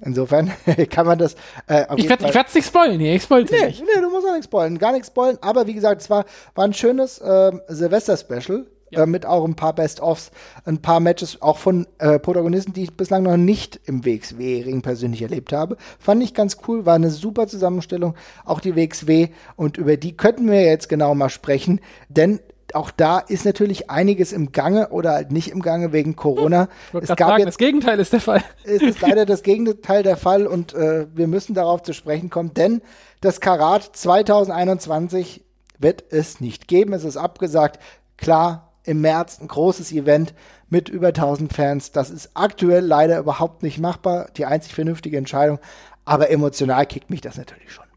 [0.00, 0.50] Insofern
[0.90, 1.34] kann man das.
[1.66, 3.14] Äh, ich werde es nicht spoilen hier.
[3.14, 3.82] Ich spoil nee, nicht.
[3.82, 4.78] Nee, du musst auch nichts spoilen.
[4.78, 5.36] Gar nichts spoilen.
[5.42, 6.24] Aber wie gesagt, es war,
[6.54, 8.66] war ein schönes äh, Silvester-Special.
[8.90, 9.02] Ja.
[9.02, 10.30] Äh, mit auch ein paar Best-ofs,
[10.64, 15.22] ein paar Matches auch von äh, Protagonisten, die ich bislang noch nicht im WXW-Ring persönlich
[15.22, 15.76] erlebt habe.
[15.98, 18.14] Fand ich ganz cool, war eine super Zusammenstellung,
[18.44, 19.28] auch die WXW.
[19.56, 22.40] Und über die könnten wir jetzt genau mal sprechen, denn
[22.74, 26.68] auch da ist natürlich einiges im Gange oder halt nicht im Gange wegen Corona.
[26.92, 28.42] Es gab sagen, jetzt, das Gegenteil ist der Fall.
[28.64, 32.52] Es ist leider das Gegenteil der Fall und äh, wir müssen darauf zu sprechen kommen,
[32.54, 32.82] denn
[33.20, 35.44] das Karat 2021
[35.78, 36.92] wird es nicht geben.
[36.92, 37.80] Es ist abgesagt.
[38.16, 40.34] Klar, im März ein großes Event
[40.68, 41.92] mit über 1000 Fans.
[41.92, 44.28] Das ist aktuell leider überhaupt nicht machbar.
[44.36, 45.58] Die einzig vernünftige Entscheidung.
[46.04, 47.87] Aber emotional kickt mich das natürlich schon.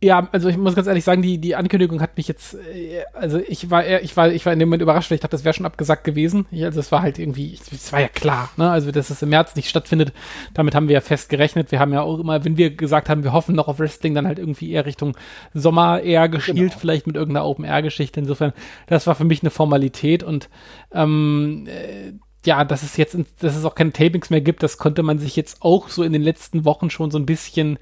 [0.00, 3.38] Ja, also ich muss ganz ehrlich sagen, die, die Ankündigung hat mich jetzt, äh, also
[3.38, 5.54] ich war ich war, ich war in dem Moment überrascht, weil ich dachte, das wäre
[5.54, 6.46] schon abgesagt gewesen.
[6.52, 8.70] Ich, also es war halt irgendwie, es war ja klar, ne?
[8.70, 10.12] Also dass es im März nicht stattfindet,
[10.54, 11.72] damit haben wir ja fest gerechnet.
[11.72, 14.28] Wir haben ja auch immer, wenn wir gesagt haben, wir hoffen noch auf Wrestling, dann
[14.28, 15.16] halt irgendwie eher Richtung
[15.52, 16.78] Sommer eher geschielt, genau.
[16.78, 18.20] vielleicht mit irgendeiner Open-Air-Geschichte.
[18.20, 18.52] Insofern,
[18.86, 20.48] das war für mich eine Formalität und
[20.92, 22.12] ähm, äh,
[22.46, 25.34] ja, dass es jetzt, dass es auch keine Tapings mehr gibt, das konnte man sich
[25.34, 27.80] jetzt auch so in den letzten Wochen schon so ein bisschen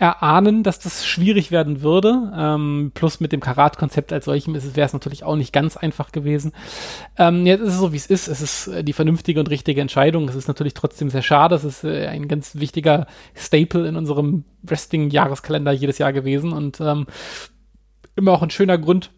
[0.00, 2.32] erahnen, dass das schwierig werden würde.
[2.34, 6.52] Ähm, plus mit dem Karat-Konzept als solchem wäre es natürlich auch nicht ganz einfach gewesen.
[7.18, 8.26] Ähm, jetzt ist es so, wie es ist.
[8.26, 10.26] Es ist äh, die vernünftige und richtige Entscheidung.
[10.28, 11.54] Es ist natürlich trotzdem sehr schade.
[11.54, 17.06] Es ist äh, ein ganz wichtiger Staple in unserem Wrestling-Jahreskalender jedes Jahr gewesen und ähm,
[18.16, 19.10] immer auch ein schöner Grund,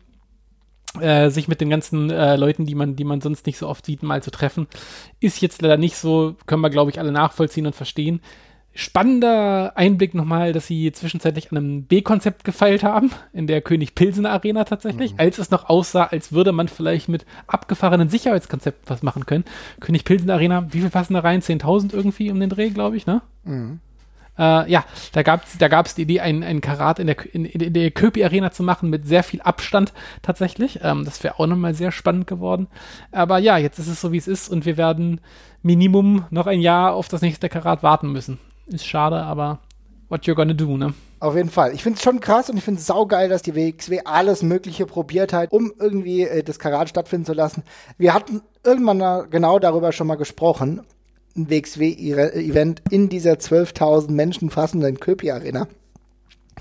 [1.01, 3.87] äh, sich mit den ganzen äh, Leuten, die man, die man sonst nicht so oft
[3.87, 4.67] sieht, mal zu treffen.
[5.21, 8.21] Ist jetzt leider nicht so, können wir, glaube ich, alle nachvollziehen und verstehen
[8.75, 14.31] spannender Einblick nochmal, dass sie zwischenzeitlich an einem B-Konzept gefeilt haben, in der König Pilsener
[14.31, 15.21] Arena tatsächlich, mhm.
[15.21, 19.45] als es noch aussah, als würde man vielleicht mit abgefahrenen Sicherheitskonzepten was machen können.
[19.81, 21.43] König Pilsener Arena, wie viel passen da rein?
[21.43, 23.23] 10.000 irgendwie um den Dreh, glaube ich, ne?
[23.45, 23.81] Mhm.
[24.39, 27.45] Äh, ja, da gab es da gab's die Idee, einen, einen Karat in der, in,
[27.45, 29.93] in der Köpi Arena zu machen mit sehr viel Abstand
[30.23, 30.81] tatsächlich.
[30.83, 32.69] Ähm, das wäre auch nochmal sehr spannend geworden.
[33.11, 35.21] Aber ja, jetzt ist es so, wie es ist und wir werden
[35.63, 38.39] Minimum noch ein Jahr auf das nächste Karat warten müssen.
[38.73, 39.59] Ist schade, aber
[40.09, 40.95] what you're gonna do, ne?
[41.21, 41.73] Auf jeden Fall.
[41.73, 44.87] Ich finde es schon krass und ich finde es saugeil, dass die WXW alles Mögliche
[44.87, 47.63] probiert hat, um irgendwie äh, das Karat stattfinden zu lassen.
[47.97, 50.81] Wir hatten irgendwann genau darüber schon mal gesprochen.
[51.37, 55.69] Ein WXW-Event in dieser 12.000 Menschen fassenden Köpi-Arena.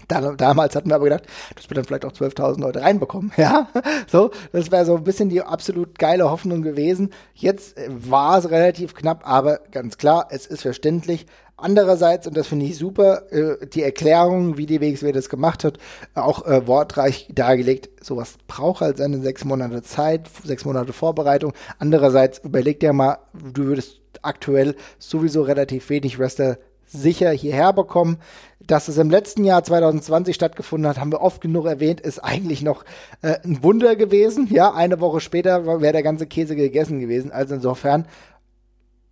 [0.07, 1.23] Da, damals hatten wir aber gedacht,
[1.55, 3.31] dass wir dann vielleicht auch 12.000 Leute reinbekommen.
[3.37, 3.67] Ja,
[4.07, 7.11] so, das wäre so ein bisschen die absolut geile Hoffnung gewesen.
[7.33, 11.25] Jetzt äh, war es relativ knapp, aber ganz klar, es ist verständlich.
[11.61, 15.77] Andererseits, und das finde ich super, äh, die Erklärung, wie die WXW das gemacht hat,
[16.15, 17.89] auch äh, wortreich dargelegt.
[18.03, 21.53] Sowas braucht halt seine sechs Monate Zeit, sechs Monate Vorbereitung.
[21.79, 26.57] Andererseits, überleg dir mal, du würdest aktuell sowieso relativ wenig Wrestler
[26.93, 28.17] sicher hierher bekommen.
[28.59, 32.61] Dass es im letzten Jahr 2020 stattgefunden hat, haben wir oft genug erwähnt, ist eigentlich
[32.61, 32.83] noch
[33.21, 34.47] äh, ein Wunder gewesen.
[34.51, 37.31] Ja, eine Woche später wäre der ganze Käse gegessen gewesen.
[37.31, 38.05] Also insofern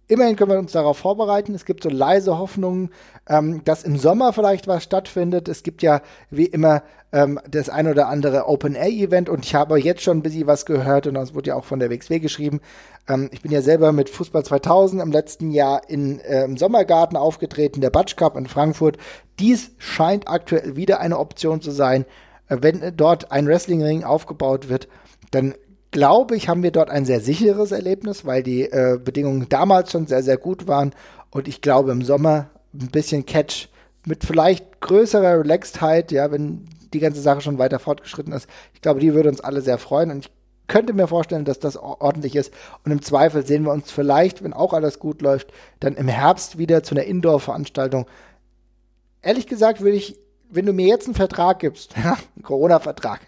[0.10, 1.56] immerhin können wir uns darauf vorbereiten.
[1.56, 2.90] Es gibt so leise Hoffnungen,
[3.30, 5.48] ähm, dass im Sommer vielleicht was stattfindet.
[5.48, 6.02] Es gibt ja
[6.32, 6.84] wie immer
[7.14, 11.08] ähm, das ein oder andere Open-Air-Event und ich habe jetzt schon ein bisschen was gehört
[11.08, 12.60] und das wurde ja auch von der WXW geschrieben.
[13.08, 17.16] Ähm, ich bin ja selber mit Fußball 2000 im letzten Jahr in, äh, im Sommergarten
[17.16, 18.98] aufgetreten, der Batsch Cup in Frankfurt.
[19.40, 22.06] Dies scheint aktuell wieder eine Option zu sein.
[22.48, 24.88] Äh, wenn dort ein Wrestlingring aufgebaut wird,
[25.32, 25.54] dann
[25.92, 30.08] glaube ich, haben wir dort ein sehr sicheres Erlebnis, weil die äh, Bedingungen damals schon
[30.08, 30.94] sehr, sehr gut waren.
[31.32, 33.70] Und ich glaube, im Sommer ein bisschen Catch
[34.06, 38.48] mit vielleicht größerer Relaxedheit, ja, wenn die ganze Sache schon weiter fortgeschritten ist.
[38.74, 40.12] Ich glaube, die würde uns alle sehr freuen.
[40.12, 40.32] Und ich
[40.68, 42.54] könnte mir vorstellen, dass das ordentlich ist.
[42.86, 46.58] Und im Zweifel sehen wir uns vielleicht, wenn auch alles gut läuft, dann im Herbst
[46.58, 48.06] wieder zu einer Indoor-Veranstaltung.
[49.22, 50.18] Ehrlich gesagt würde ich,
[50.50, 53.22] wenn du mir jetzt einen Vertrag gibst, einen Corona-Vertrag,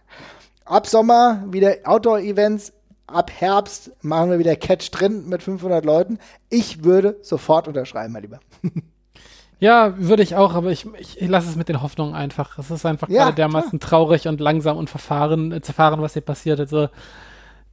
[0.71, 2.73] ab Sommer wieder Outdoor-Events,
[3.05, 6.17] ab Herbst machen wir wieder Catch drin mit 500 Leuten.
[6.49, 8.39] Ich würde sofort unterschreiben, mein Lieber.
[9.63, 12.57] Ja, würde ich auch, aber ich, ich, ich lasse es mit den Hoffnungen einfach.
[12.57, 13.89] Es ist einfach ja, gerade dermaßen klar.
[13.91, 16.59] traurig und langsam und verfahren, äh, zerfahren, was hier passiert.
[16.59, 16.89] Also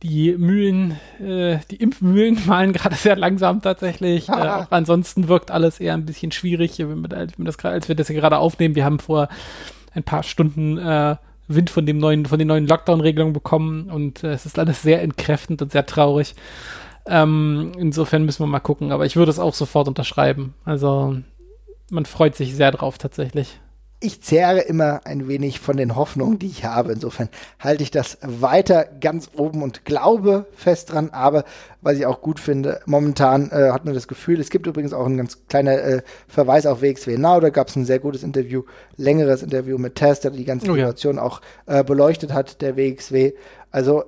[0.02, 4.28] die Mühlen, äh, die Impfmühlen malen gerade sehr langsam tatsächlich.
[4.28, 8.16] Äh, auch ansonsten wirkt alles eher ein bisschen schwierig, wenn wir, als, wir das hier
[8.16, 8.74] gerade aufnehmen.
[8.74, 9.30] Wir haben vor
[9.94, 11.16] ein paar Stunden äh,
[11.48, 15.02] Wind von dem neuen, von den neuen Lockdown-Regelungen bekommen und äh, es ist alles sehr
[15.02, 16.34] entkräftend und sehr traurig.
[17.06, 20.54] Ähm, insofern müssen wir mal gucken, aber ich würde es auch sofort unterschreiben.
[20.64, 21.16] Also
[21.90, 23.58] man freut sich sehr drauf tatsächlich
[24.00, 26.92] ich zehre immer ein wenig von den Hoffnungen, die ich habe.
[26.92, 27.28] Insofern
[27.58, 31.10] halte ich das weiter ganz oben und glaube fest dran.
[31.10, 31.44] Aber
[31.80, 35.06] was ich auch gut finde, momentan äh, hat man das Gefühl, es gibt übrigens auch
[35.06, 37.40] ein ganz kleiner äh, Verweis auf WXW Now.
[37.40, 38.62] Da gab es ein sehr gutes Interview,
[38.96, 41.22] längeres Interview mit Test, der die ganze oh, Situation ja.
[41.22, 43.32] auch äh, beleuchtet hat, der WXW.
[43.72, 44.04] Also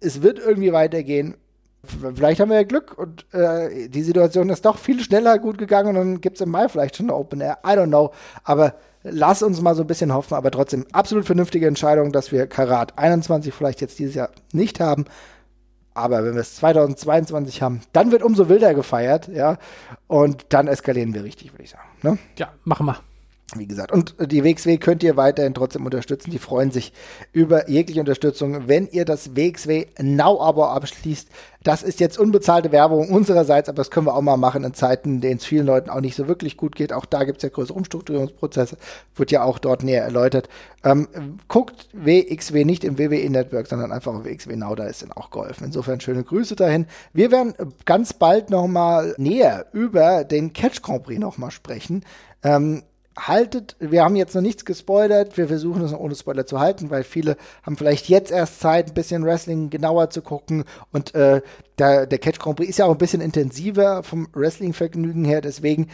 [0.00, 1.36] es wird irgendwie weitergehen.
[1.82, 5.90] Vielleicht haben wir ja Glück und äh, die Situation ist doch viel schneller gut gegangen
[5.90, 7.58] und dann gibt es im Mai vielleicht schon eine Open Air.
[7.64, 8.10] I don't know.
[8.44, 12.46] Aber lass uns mal so ein bisschen hoffen, aber trotzdem absolut vernünftige Entscheidung, dass wir
[12.46, 15.04] Karat 21 vielleicht jetzt dieses Jahr nicht haben.
[15.94, 19.58] Aber wenn wir es 2022 haben, dann wird umso wilder gefeiert, ja.
[20.06, 21.88] Und dann eskalieren wir richtig, würde ich sagen.
[22.02, 22.18] Ne?
[22.36, 23.00] Ja, machen wir.
[23.56, 26.30] Wie gesagt, und die WXW könnt ihr weiterhin trotzdem unterstützen.
[26.30, 26.92] Die freuen sich
[27.32, 28.68] über jegliche Unterstützung.
[28.68, 31.28] Wenn ihr das WXW Now-Abo abschließt,
[31.62, 35.14] das ist jetzt unbezahlte Werbung unsererseits, aber das können wir auch mal machen in Zeiten,
[35.14, 36.92] in denen es vielen Leuten auch nicht so wirklich gut geht.
[36.92, 38.76] Auch da gibt es ja größere Umstrukturierungsprozesse,
[39.16, 40.50] wird ja auch dort näher erläutert.
[40.84, 41.08] Ähm,
[41.48, 45.30] guckt WXW nicht im WWE Network, sondern einfach auf WXW Now, da ist dann auch
[45.30, 45.64] geholfen.
[45.64, 46.86] Insofern schöne Grüße dahin.
[47.14, 47.54] Wir werden
[47.86, 52.04] ganz bald nochmal näher über den Catch Grand Prix nochmal sprechen.
[52.42, 52.82] Ähm,
[53.18, 57.04] haltet, wir haben jetzt noch nichts gespoilert, wir versuchen es ohne Spoiler zu halten, weil
[57.04, 61.42] viele haben vielleicht jetzt erst Zeit, ein bisschen Wrestling genauer zu gucken und äh,
[61.78, 65.88] der, der Catch Grand Prix ist ja auch ein bisschen intensiver vom Wrestling-Vergnügen her, deswegen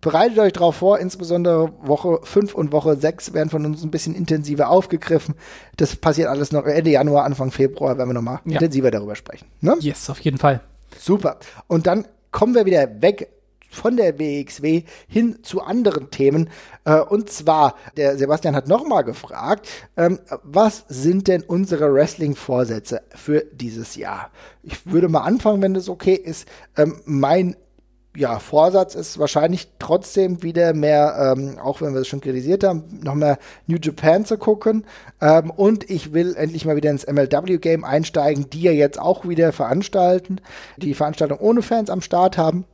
[0.00, 4.14] bereitet euch darauf vor, insbesondere Woche 5 und Woche 6 werden von uns ein bisschen
[4.14, 5.34] intensiver aufgegriffen.
[5.76, 8.52] Das passiert alles noch Ende Januar, Anfang Februar, werden wir nochmal ja.
[8.52, 9.46] intensiver darüber sprechen.
[9.60, 9.76] Ne?
[9.80, 10.60] Yes, auf jeden Fall.
[10.96, 11.38] Super.
[11.66, 13.30] Und dann kommen wir wieder weg
[13.76, 16.50] von der WXW hin zu anderen Themen.
[16.84, 23.44] Äh, und zwar, der Sebastian hat nochmal gefragt, ähm, was sind denn unsere Wrestling-Vorsätze für
[23.52, 24.30] dieses Jahr?
[24.62, 26.48] Ich würde mal anfangen, wenn das okay ist.
[26.76, 27.56] Ähm, mein
[28.16, 32.84] ja, Vorsatz ist wahrscheinlich trotzdem wieder mehr, ähm, auch wenn wir es schon kritisiert haben,
[33.02, 34.86] noch mehr New Japan zu gucken.
[35.20, 39.52] Ähm, und ich will endlich mal wieder ins MLW-Game einsteigen, die ja jetzt auch wieder
[39.52, 40.40] veranstalten,
[40.78, 42.64] die Veranstaltung ohne Fans am Start haben.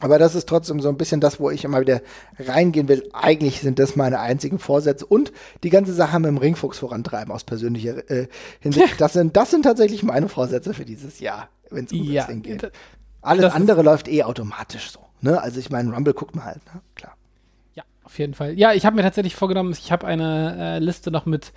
[0.00, 2.00] Aber das ist trotzdem so ein bisschen das, wo ich immer wieder
[2.38, 3.08] reingehen will.
[3.12, 5.32] Eigentlich sind das meine einzigen Vorsätze und
[5.62, 8.28] die ganze Sache mit dem Ringfuchs vorantreiben aus persönlicher äh,
[8.60, 9.00] Hinsicht.
[9.00, 12.42] Das sind, das sind tatsächlich meine Vorsätze für dieses Jahr, wenn es um ja, Wrestling
[12.42, 12.72] geht.
[13.20, 15.00] Alles andere läuft eh automatisch so.
[15.20, 15.40] Ne?
[15.40, 16.80] Also ich meine, Rumble guckt man halt, ne?
[16.94, 17.14] klar.
[17.74, 18.58] Ja, auf jeden Fall.
[18.58, 21.52] Ja, ich habe mir tatsächlich vorgenommen, ich habe eine äh, Liste noch mit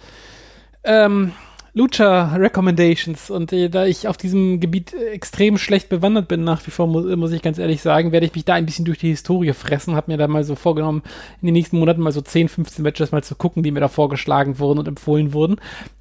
[0.84, 1.32] ähm,
[1.76, 6.72] Lucha Recommendations und äh, da ich auf diesem Gebiet extrem schlecht bewandert bin, nach wie
[6.72, 9.10] vor mu muss ich ganz ehrlich sagen, werde ich mich da ein bisschen durch die
[9.10, 9.96] Historie fressen.
[9.96, 11.02] Habe mir da mal so vorgenommen,
[11.42, 13.88] in den nächsten Monaten mal so 10, 15 Matches mal zu gucken, die mir da
[13.88, 15.56] vorgeschlagen wurden und empfohlen wurden.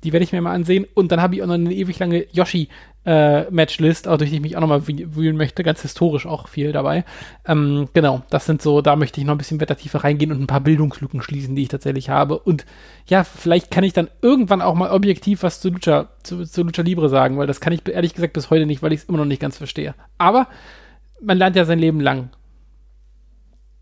[0.05, 2.27] Die werde ich mir mal ansehen und dann habe ich auch noch eine ewig lange
[2.33, 2.69] Yoshi
[3.05, 6.73] äh, Matchlist, auch durch die ich mich auch nochmal wühlen möchte, ganz historisch auch viel
[6.73, 7.05] dabei.
[7.47, 10.41] Ähm, genau, das sind so, da möchte ich noch ein bisschen weiter tiefer reingehen und
[10.41, 12.39] ein paar Bildungslücken schließen, die ich tatsächlich habe.
[12.39, 12.65] Und
[13.07, 16.83] ja, vielleicht kann ich dann irgendwann auch mal objektiv was zu Lucha, zu, zu Lucha
[16.83, 19.19] Libre sagen, weil das kann ich ehrlich gesagt bis heute nicht, weil ich es immer
[19.19, 19.95] noch nicht ganz verstehe.
[20.19, 20.47] Aber
[21.21, 22.31] man lernt ja sein Leben lang.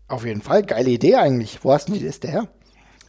[0.07, 1.63] Auf jeden Fall, geile Idee eigentlich.
[1.63, 2.47] Wo hast du die Liste her?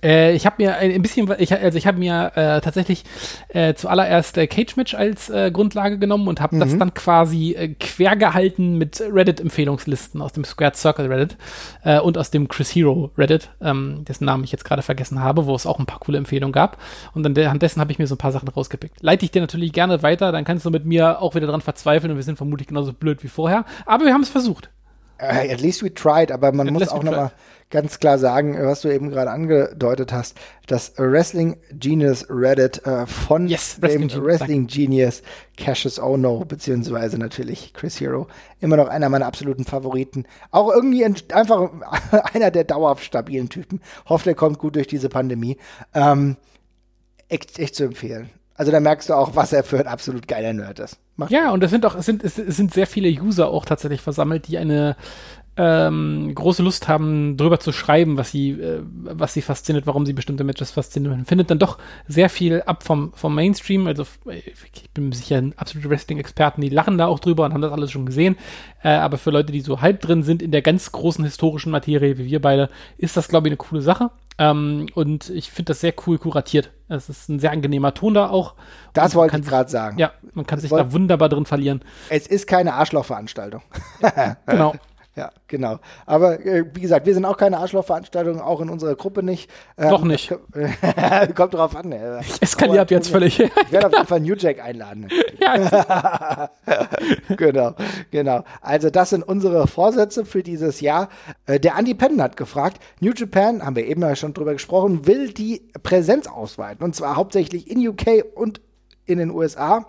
[0.02, 3.04] Äh, ich habe mir ein bisschen, ich, also ich habe mir äh, tatsächlich
[3.48, 6.60] äh, zuallererst äh, Cage Match als äh, Grundlage genommen und habe mhm.
[6.60, 11.36] das dann quasi äh, quer gehalten mit Reddit-Empfehlungslisten aus dem Squared Circle Reddit
[11.84, 15.46] äh, und aus dem Chris Hero Reddit, ähm, dessen Namen ich jetzt gerade vergessen habe,
[15.46, 16.78] wo es auch ein paar coole Empfehlungen gab.
[17.14, 19.02] Und anhand dessen habe ich mir so ein paar Sachen rausgepickt.
[19.02, 22.10] Leite ich dir natürlich gerne weiter, dann kannst du mit mir auch wieder dran verzweifeln
[22.10, 23.64] und wir sind vermutlich genauso blöd wie vorher.
[23.86, 24.70] Aber wir haben es versucht.
[25.22, 27.30] Uh, at least we tried, aber man at muss auch nochmal
[27.70, 33.46] ganz klar sagen, was du eben gerade angedeutet hast, dass Wrestling Genius Reddit äh, von
[33.48, 35.22] yes, dem Wrestling, Wrestling Genius
[35.56, 38.26] Cassius Ono, beziehungsweise natürlich Chris Hero,
[38.60, 40.26] immer noch einer meiner absoluten Favoriten.
[40.50, 41.70] Auch irgendwie einfach
[42.34, 43.80] einer der dauerhaft stabilen Typen.
[44.06, 45.56] Hoffe, der kommt gut durch diese Pandemie.
[45.94, 46.36] Ähm,
[47.28, 48.28] echt, echt zu empfehlen.
[48.62, 50.96] Also da merkst du auch, was er für ein absolut geiler Nerd ist.
[51.16, 54.00] Macht ja, und es sind auch, es sind, es sind sehr viele User auch tatsächlich
[54.00, 54.94] versammelt, die eine
[55.56, 60.12] ähm, große Lust haben, drüber zu schreiben, was sie, äh, was sie fasziniert, warum sie
[60.12, 61.16] bestimmte Matches faszinieren.
[61.16, 63.88] Man findet dann doch sehr viel ab vom, vom Mainstream.
[63.88, 67.90] Also ich bin sicher absolute Wrestling-Experten, die lachen da auch drüber und haben das alles
[67.90, 68.36] schon gesehen.
[68.84, 72.16] Äh, aber für Leute, die so halb drin sind in der ganz großen historischen Materie,
[72.16, 74.10] wie wir beide, ist das, glaube ich, eine coole Sache.
[74.38, 76.70] Ähm, und ich finde das sehr cool kuratiert.
[76.92, 78.54] Es ist ein sehr angenehmer Ton da auch.
[78.92, 79.98] Das wollte ich gerade sagen.
[79.98, 81.82] Ja, man kann das sich da wunderbar drin verlieren.
[82.08, 83.62] Es ist keine Arschlochveranstaltung.
[84.46, 84.74] genau.
[85.14, 85.78] Ja, genau.
[86.06, 89.50] Aber äh, wie gesagt, wir sind auch keine Arschlochveranstaltung, auch in unserer Gruppe nicht.
[89.76, 90.32] Ähm, Doch nicht.
[91.34, 91.92] Kommt drauf an.
[91.92, 92.20] Äh.
[92.20, 93.38] Ich eskaliere ab jetzt völlig.
[93.38, 95.08] ich werde auf jeden Fall New Jack einladen.
[95.38, 96.48] ja.
[97.36, 97.74] genau,
[98.10, 98.44] genau.
[98.62, 101.10] Also das sind unsere Vorsätze für dieses Jahr.
[101.44, 105.06] Äh, der Andy Penn hat gefragt, New Japan, haben wir eben ja schon drüber gesprochen,
[105.06, 106.82] will die Präsenz ausweiten.
[106.82, 108.62] Und zwar hauptsächlich in UK und
[109.04, 109.84] in den USA.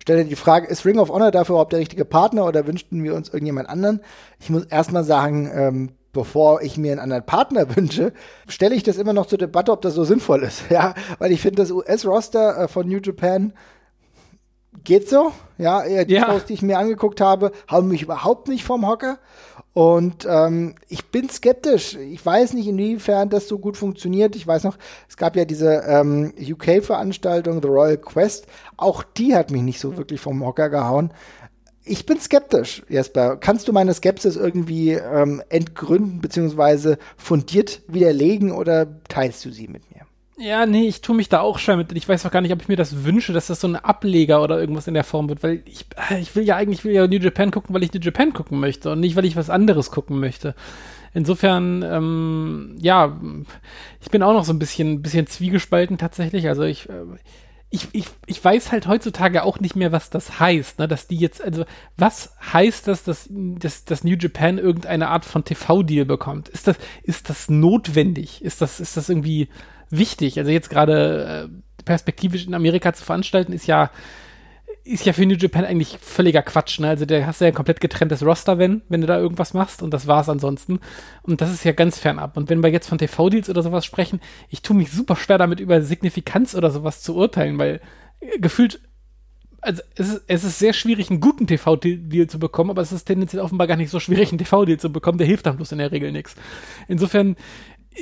[0.00, 3.14] Stelle die Frage, ist Ring of Honor dafür überhaupt der richtige Partner oder wünschten wir
[3.14, 4.00] uns irgendjemand anderen?
[4.40, 8.12] Ich muss erstmal sagen, ähm, bevor ich mir einen anderen Partner wünsche,
[8.48, 10.64] stelle ich das immer noch zur Debatte, ob das so sinnvoll ist.
[10.70, 13.52] Ja, weil ich finde, das US-Roster äh, von New Japan
[14.84, 15.32] geht so.
[15.58, 16.26] Ja, die ja.
[16.26, 19.18] Shows, die ich mir angeguckt habe, haben mich überhaupt nicht vom Hocker.
[19.74, 21.96] Und ähm, ich bin skeptisch.
[21.96, 24.36] Ich weiß nicht, inwiefern das so gut funktioniert.
[24.36, 24.76] Ich weiß noch,
[25.08, 28.46] es gab ja diese ähm, UK-Veranstaltung, The Royal Quest.
[28.76, 31.12] Auch die hat mich nicht so wirklich vom Hocker gehauen.
[31.84, 33.36] Ich bin skeptisch, Jesper.
[33.38, 39.90] Kannst du meine Skepsis irgendwie ähm, entgründen beziehungsweise fundiert widerlegen oder teilst du sie mit
[39.90, 39.91] mir?
[40.38, 41.92] Ja, nee, ich tue mich da auch schwer mit.
[41.92, 44.42] Ich weiß auch gar nicht, ob ich mir das wünsche, dass das so ein Ableger
[44.42, 45.84] oder irgendwas in der Form wird, weil ich,
[46.18, 48.90] ich will ja eigentlich will ja New Japan gucken, weil ich New Japan gucken möchte
[48.90, 50.54] und nicht, weil ich was anderes gucken möchte.
[51.12, 53.20] Insofern, ähm, ja,
[54.00, 56.48] ich bin auch noch so ein bisschen, bisschen zwiegespalten tatsächlich.
[56.48, 57.04] Also ich, äh,
[57.68, 60.88] ich, ich, ich weiß halt heutzutage auch nicht mehr, was das heißt, ne?
[60.88, 61.64] dass die jetzt, also
[61.98, 66.48] was heißt das, dass, dass, dass New Japan irgendeine Art von TV-Deal bekommt?
[66.48, 68.42] Ist das, ist das notwendig?
[68.42, 69.48] Ist das, ist das irgendwie
[69.92, 70.38] wichtig.
[70.38, 73.90] Also jetzt gerade äh, perspektivisch in Amerika zu veranstalten, ist ja
[74.84, 76.88] ist ja für New Japan eigentlich völliger Quatsch, ne?
[76.88, 79.82] Also da hast du ja ein komplett getrenntes Roster, wenn, wenn du da irgendwas machst
[79.82, 80.80] und das war's ansonsten.
[81.22, 82.36] Und das ist ja ganz fernab.
[82.36, 85.60] Und wenn wir jetzt von TV-Deals oder sowas sprechen, ich tue mich super schwer damit
[85.60, 87.80] über Signifikanz oder sowas zu urteilen, weil
[88.20, 88.80] äh, gefühlt,
[89.60, 93.04] also es ist, es ist sehr schwierig, einen guten TV-Deal zu bekommen, aber es ist
[93.04, 95.78] tendenziell offenbar gar nicht so schwierig, einen TV-Deal zu bekommen, der hilft dann bloß in
[95.78, 96.34] der Regel nichts.
[96.88, 97.36] Insofern,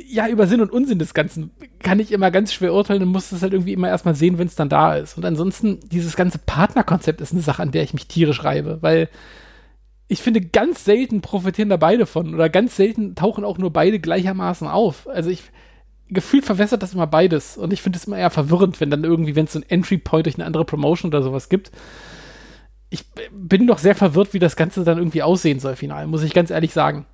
[0.07, 3.31] ja, über Sinn und Unsinn des Ganzen kann ich immer ganz schwer urteilen und muss
[3.31, 5.17] es halt irgendwie immer erstmal sehen, wenn es dann da ist.
[5.17, 9.09] Und ansonsten, dieses ganze Partnerkonzept ist eine Sache, an der ich mich tierisch reibe, weil
[10.07, 13.99] ich finde, ganz selten profitieren da beide von oder ganz selten tauchen auch nur beide
[13.99, 15.07] gleichermaßen auf.
[15.07, 15.43] Also ich,
[16.09, 19.35] gefühlt verwässert das immer beides und ich finde es immer eher verwirrend, wenn dann irgendwie,
[19.35, 21.71] wenn es so ein Entry Point durch eine andere Promotion oder sowas gibt.
[22.89, 26.33] Ich bin doch sehr verwirrt, wie das Ganze dann irgendwie aussehen soll, final, muss ich
[26.33, 27.05] ganz ehrlich sagen.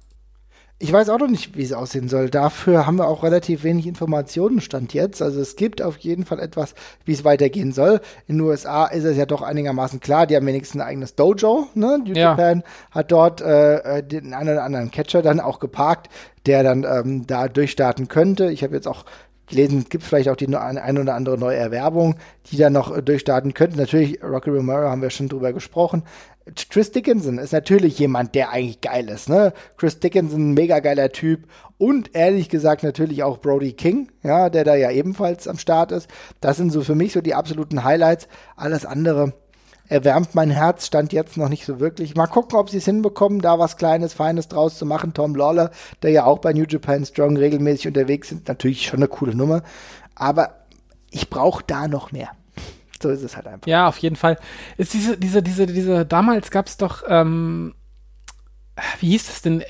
[0.80, 2.30] Ich weiß auch noch nicht, wie es aussehen soll.
[2.30, 5.23] Dafür haben wir auch relativ wenig Informationen stand jetzt.
[5.23, 7.99] Also es gibt auf jeden Fall etwas, wie es weitergehen soll.
[8.28, 10.28] In den USA ist es ja doch einigermaßen klar.
[10.28, 11.67] Die haben wenigstens ein eigenes Dojo.
[11.73, 11.99] Ne?
[12.05, 12.30] New ja.
[12.30, 16.09] Japan hat dort äh, äh, den einen oder anderen Catcher dann auch geparkt,
[16.45, 18.51] der dann ähm, da durchstarten könnte.
[18.51, 19.05] Ich habe jetzt auch
[19.47, 22.15] gelesen, es gibt vielleicht auch die eine oder andere neue Erwerbung,
[22.51, 23.77] die dann noch äh, durchstarten könnte.
[23.77, 26.03] Natürlich, Rocky Romero haben wir schon drüber gesprochen.
[26.69, 29.27] Chris Dickinson ist natürlich jemand, der eigentlich geil ist.
[29.27, 29.53] Ne?
[29.75, 31.47] Chris Dickinson, mega geiler Typ.
[31.77, 36.09] Und ehrlich gesagt natürlich auch Brody King, ja, der da ja ebenfalls am Start ist.
[36.39, 38.27] Das sind so für mich so die absoluten Highlights.
[38.55, 39.33] Alles andere
[39.89, 42.15] erwärmt mein Herz, stand jetzt noch nicht so wirklich.
[42.15, 45.13] Mal gucken, ob sie es hinbekommen, da was Kleines, Feines draus zu machen.
[45.13, 45.71] Tom Lawler,
[46.01, 49.63] der ja auch bei New Japan Strong regelmäßig unterwegs ist, natürlich schon eine coole Nummer.
[50.15, 50.65] Aber
[51.11, 52.29] ich brauche da noch mehr.
[53.01, 53.67] So ist es halt einfach.
[53.67, 54.38] Ja, auf jeden Fall.
[54.77, 57.75] Ist diese, diese, diese, diese, damals gab es doch, ähm,
[58.99, 59.63] wie hieß das denn?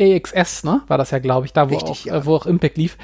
[0.00, 0.82] AXS, ne?
[0.86, 2.16] War das ja, glaube ich, da, wo, Richtig, auch, ja.
[2.16, 2.96] äh, wo auch Impact lief.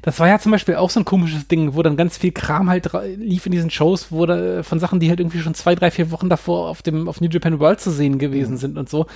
[0.00, 2.70] Das war ja zum Beispiel auch so ein komisches Ding, wo dann ganz viel Kram
[2.70, 5.90] halt lief in diesen Shows, wo da, von Sachen, die halt irgendwie schon zwei, drei,
[5.90, 8.58] vier Wochen davor auf dem auf New Japan World zu sehen gewesen mhm.
[8.58, 9.06] sind und so.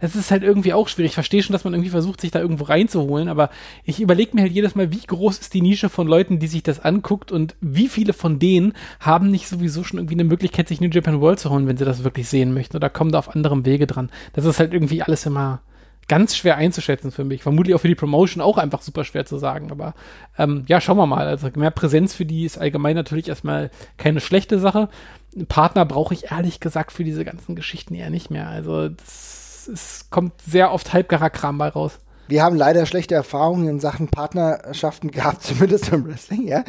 [0.00, 1.10] Das ist halt irgendwie auch schwierig.
[1.10, 3.50] Ich verstehe schon, dass man irgendwie versucht, sich da irgendwo reinzuholen, aber
[3.84, 6.62] ich überlege mir halt jedes Mal, wie groß ist die Nische von Leuten, die sich
[6.62, 10.80] das anguckt und wie viele von denen haben nicht sowieso schon irgendwie eine Möglichkeit, sich
[10.80, 13.34] New Japan World zu holen, wenn sie das wirklich sehen möchten oder kommen da auf
[13.34, 14.10] anderem Wege dran.
[14.32, 15.43] Das ist halt irgendwie alles immer
[16.08, 17.42] ganz schwer einzuschätzen für mich.
[17.42, 19.70] Vermutlich auch für die Promotion auch einfach super schwer zu sagen.
[19.70, 19.94] Aber
[20.38, 21.26] ähm, ja, schauen wir mal.
[21.26, 24.88] Also mehr Präsenz für die ist allgemein natürlich erstmal keine schlechte Sache.
[25.34, 28.48] Einen Partner brauche ich ehrlich gesagt für diese ganzen Geschichten eher nicht mehr.
[28.48, 28.90] Also
[29.72, 31.98] es kommt sehr oft halbgarer Kram bei raus.
[32.26, 36.64] Wir haben leider schlechte Erfahrungen in Sachen Partnerschaften gehabt, zumindest im Wrestling, ja.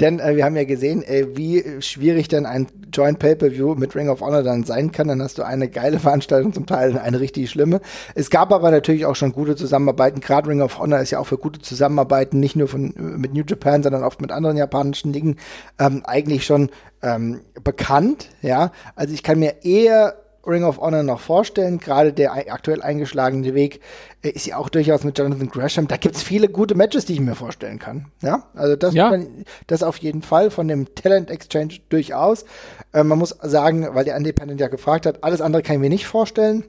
[0.00, 4.08] denn äh, wir haben ja gesehen, äh, wie schwierig denn ein Joint Pay-Per-View mit Ring
[4.08, 5.08] of Honor dann sein kann.
[5.08, 7.80] Dann hast du eine geile Veranstaltung zum Teil und eine richtig schlimme.
[8.14, 10.20] Es gab aber natürlich auch schon gute Zusammenarbeiten.
[10.20, 13.44] Gerade Ring of Honor ist ja auch für gute Zusammenarbeiten, nicht nur von, mit New
[13.46, 15.36] Japan, sondern oft mit anderen japanischen Dingen,
[15.78, 16.70] ähm, eigentlich schon
[17.02, 18.72] ähm, bekannt, ja.
[18.96, 20.16] Also ich kann mir eher
[20.46, 21.78] Ring of Honor noch vorstellen.
[21.78, 23.80] Gerade der aktuell eingeschlagene Weg
[24.22, 25.88] äh, ist ja auch durchaus mit Jonathan Gresham.
[25.88, 28.06] Da gibt es viele gute Matches, die ich mir vorstellen kann.
[28.22, 29.10] Ja, also das, ja.
[29.10, 32.44] Man, das auf jeden Fall von dem Talent Exchange durchaus.
[32.92, 35.90] Äh, man muss sagen, weil der Independent ja gefragt hat, alles andere kann ich mir
[35.90, 36.64] nicht vorstellen.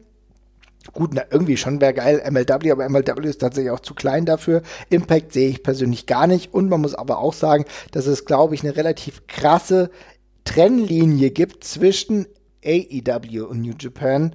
[0.93, 4.63] Gut, na, irgendwie schon wäre geil, MLW, aber MLW ist tatsächlich auch zu klein dafür.
[4.89, 6.53] Impact sehe ich persönlich gar nicht.
[6.53, 9.91] Und man muss aber auch sagen, dass es, glaube ich, eine relativ krasse
[10.43, 12.26] Trennlinie gibt zwischen
[12.64, 14.34] AEW und New Japan.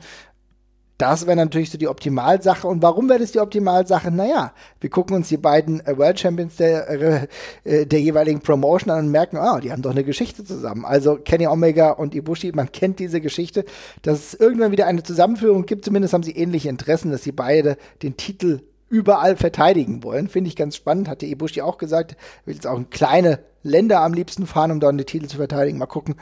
[0.99, 2.67] Das wäre natürlich so die Optimalsache.
[2.67, 4.11] Und warum wäre das die Optimalsache?
[4.11, 7.27] Naja, wir gucken uns die beiden äh, World Champions der, äh,
[7.65, 10.87] äh, der jeweiligen Promotion an und merken, ah, die haben doch eine Geschichte zusammen.
[10.87, 13.67] Also Kenny Omega und Ibushi, man kennt diese Geschichte.
[14.03, 17.77] Dass es irgendwann wieder eine Zusammenführung gibt, zumindest haben sie ähnliche Interessen, dass sie beide
[18.03, 20.29] den Titel überall verteidigen wollen.
[20.29, 22.17] Finde ich ganz spannend, hat der Ibushi auch gesagt.
[22.47, 25.79] Will jetzt auch in kleine Länder am liebsten fahren, um dort den Titel zu verteidigen.
[25.79, 26.15] Mal gucken,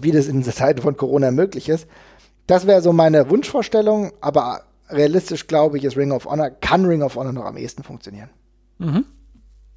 [0.00, 1.86] wie das in Zeiten von Corona möglich ist.
[2.46, 7.02] Das wäre so meine Wunschvorstellung, aber realistisch glaube ich, ist Ring of Honor, kann Ring
[7.02, 8.30] of Honor noch am ehesten funktionieren.
[8.78, 9.04] Mhm.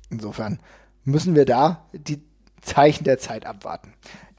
[0.10, 0.60] Insofern
[1.04, 2.22] müssen wir da die
[2.62, 3.94] Zeichen der Zeit abwarten.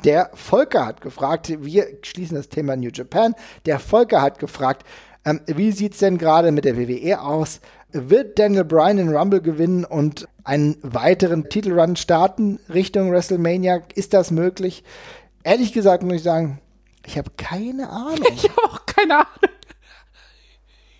[0.04, 3.34] Der Volker hat gefragt, wir schließen das Thema New Japan.
[3.66, 4.84] Der Volker hat gefragt,
[5.24, 7.60] ähm, wie sieht's denn gerade mit der WWE aus?
[7.92, 13.82] Wird Daniel Bryan den Rumble gewinnen und einen weiteren Titelrun starten Richtung WrestleMania?
[13.94, 14.84] Ist das möglich?
[15.44, 16.60] Ehrlich gesagt muss ich sagen,
[17.06, 18.26] ich habe keine Ahnung.
[18.34, 19.54] Ich habe auch keine Ahnung.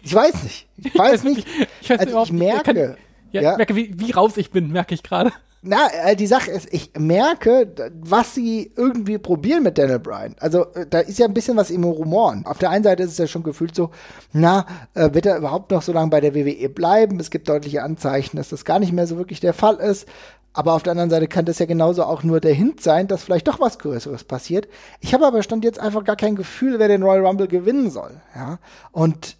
[0.02, 0.68] Ich weiß nicht.
[0.76, 1.46] Ich weiß nicht.
[1.80, 2.96] Ich, weiß also ich merke, kann,
[3.32, 3.56] ja, ja.
[3.56, 5.32] merke wie, wie raus ich bin, merke ich gerade.
[5.66, 7.72] Na, äh, die Sache ist, ich merke,
[8.02, 10.36] was sie irgendwie probieren mit Daniel Bryan.
[10.38, 12.44] Also, äh, da ist ja ein bisschen was im Rumoren.
[12.44, 13.90] Auf der einen Seite ist es ja schon gefühlt so,
[14.34, 17.18] na, äh, wird er überhaupt noch so lange bei der WWE bleiben?
[17.18, 20.06] Es gibt deutliche Anzeichen, dass das gar nicht mehr so wirklich der Fall ist.
[20.54, 23.24] Aber auf der anderen Seite kann das ja genauso auch nur der Hint sein, dass
[23.24, 24.68] vielleicht doch was Größeres passiert.
[25.00, 28.20] Ich habe aber stand jetzt einfach gar kein Gefühl, wer den Royal Rumble gewinnen soll.
[28.34, 28.58] Ja,
[28.92, 29.36] und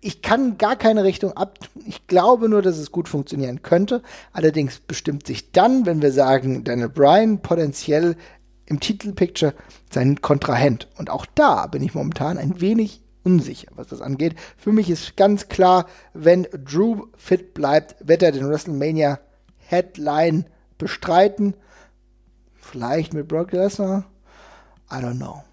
[0.00, 1.58] ich kann gar keine Richtung ab.
[1.86, 4.02] Ich glaube nur, dass es gut funktionieren könnte.
[4.32, 8.16] Allerdings bestimmt sich dann, wenn wir sagen, Daniel Bryan potenziell
[8.64, 9.52] im Titelpicture
[9.92, 10.88] sein Kontrahent.
[10.96, 14.36] Und auch da bin ich momentan ein wenig unsicher, was das angeht.
[14.56, 15.84] Für mich ist ganz klar,
[16.14, 19.18] wenn Drew fit bleibt, wird er den WrestleMania
[19.70, 20.46] Headline
[20.78, 21.54] bestreiten.
[22.54, 24.04] Vielleicht mit Brock Lesnar.
[24.90, 25.44] I don't know.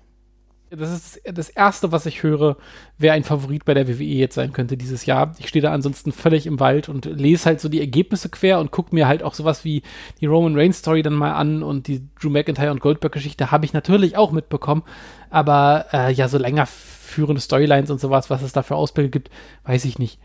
[0.70, 2.58] Das ist das Erste, was ich höre,
[2.98, 5.34] wer ein Favorit bei der WWE jetzt sein könnte dieses Jahr.
[5.40, 8.72] Ich stehe da ansonsten völlig im Wald und lese halt so die Ergebnisse quer und
[8.72, 9.82] gucke mir halt auch sowas wie
[10.20, 13.64] die Roman Reigns Story dann mal an und die Drew McIntyre und Goldberg Geschichte habe
[13.64, 14.84] ich natürlich auch mitbekommen.
[15.30, 19.30] Aber äh, ja, so länger führende Storylines und sowas, was es da für Ausblicke gibt,
[19.64, 20.20] weiß ich nicht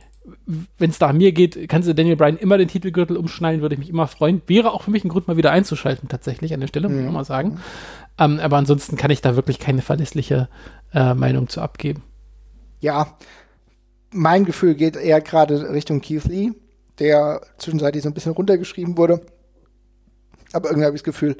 [0.47, 3.79] wenn es nach mir geht, kannst du Daniel Bryan immer den Titelgürtel umschnallen, würde ich
[3.79, 4.43] mich immer freuen.
[4.47, 7.07] Wäre auch für mich ein Grund, mal wieder einzuschalten, tatsächlich an der Stelle, muss ich
[7.07, 7.13] mhm.
[7.13, 7.61] mal sagen.
[8.19, 10.49] Ähm, aber ansonsten kann ich da wirklich keine verlässliche
[10.93, 12.03] äh, Meinung zu abgeben.
[12.81, 13.17] Ja,
[14.11, 16.51] mein Gefühl geht eher gerade Richtung Keith Lee,
[16.99, 19.21] der zwischenzeitlich so ein bisschen runtergeschrieben wurde.
[20.53, 21.37] Aber irgendwie habe ich das Gefühl,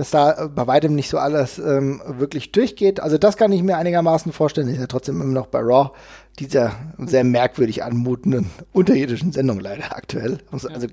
[0.00, 3.00] dass da bei weitem nicht so alles ähm, wirklich durchgeht.
[3.00, 4.68] Also das kann ich mir einigermaßen vorstellen.
[4.68, 5.90] Ist ja trotzdem immer noch bei Raw
[6.38, 10.38] dieser sehr merkwürdig anmutenden unterirdischen Sendung leider aktuell.
[10.50, 10.74] Also, ja.
[10.74, 10.86] also,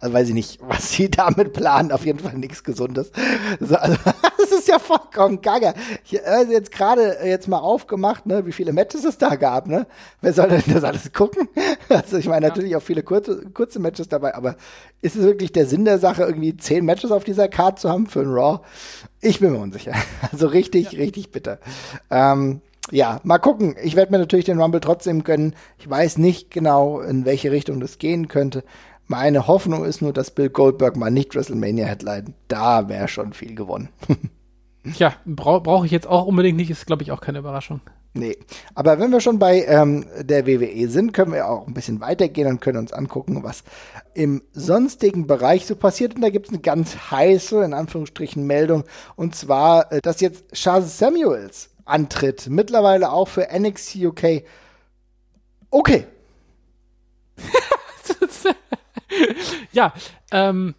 [0.00, 1.92] also, weiß ich nicht, was sie damit planen.
[1.92, 3.12] Auf jeden Fall nichts Gesundes.
[3.60, 3.96] Also, also
[4.38, 5.74] das ist ja vollkommen gaga.
[6.04, 9.68] Ich also jetzt gerade jetzt mal aufgemacht, ne, wie viele Matches es da gab.
[9.68, 9.86] Ne?
[10.22, 11.48] Wer soll denn das alles gucken?
[11.88, 12.50] Also ich meine ja.
[12.50, 14.54] natürlich auch viele kurze, kurze Matches dabei, aber
[15.02, 18.06] ist es wirklich der Sinn der Sache, irgendwie zehn Matches auf dieser Card zu haben
[18.06, 18.39] für ein Raw?
[19.20, 19.92] Ich bin mir unsicher.
[20.32, 20.98] Also richtig, ja.
[20.98, 21.58] richtig bitter.
[22.10, 22.60] Ähm,
[22.90, 23.76] ja, mal gucken.
[23.82, 25.54] Ich werde mir natürlich den Rumble trotzdem gönnen.
[25.78, 28.64] Ich weiß nicht genau, in welche Richtung das gehen könnte.
[29.06, 32.34] Meine Hoffnung ist nur, dass Bill Goldberg mal nicht WrestleMania headline.
[32.48, 33.88] Da wäre schon viel gewonnen.
[34.94, 36.70] Tja, brauche brauch ich jetzt auch unbedingt nicht.
[36.70, 37.80] Ist, glaube ich, auch keine Überraschung.
[38.12, 38.36] Nee,
[38.74, 42.48] aber wenn wir schon bei ähm, der WWE sind, können wir auch ein bisschen weitergehen
[42.48, 43.62] und können uns angucken, was
[44.14, 46.16] im sonstigen Bereich so passiert.
[46.16, 48.82] Und da gibt es eine ganz heiße, in Anführungsstrichen, Meldung.
[49.14, 52.48] Und zwar, äh, dass jetzt Charles Samuels antritt.
[52.48, 54.42] Mittlerweile auch für NXT UK.
[55.70, 56.06] Okay.
[59.72, 59.94] ja,
[60.32, 60.74] ähm,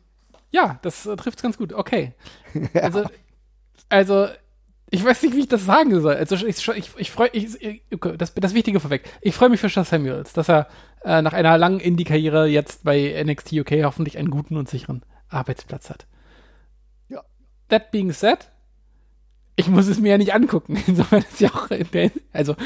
[0.52, 1.74] ja, das äh, trifft ganz gut.
[1.74, 2.14] Okay.
[2.74, 3.06] Also,
[3.88, 4.28] also,
[4.94, 6.16] ich weiß nicht, wie ich das sagen soll.
[6.16, 7.58] Also, ich, ich, ich freue ich,
[8.18, 9.04] das, das Wichtige vorweg.
[9.22, 10.68] Ich freue mich für Chas Samuels, dass er
[11.06, 15.90] äh, nach einer langen Indie-Karriere jetzt bei NXT UK hoffentlich einen guten und sicheren Arbeitsplatz
[15.90, 16.08] hat.
[17.08, 17.22] Ja.
[17.70, 18.50] That being said,
[19.56, 20.78] ich muss es mir ja nicht angucken.
[20.88, 21.70] Insofern ist ja auch,
[22.34, 22.58] also,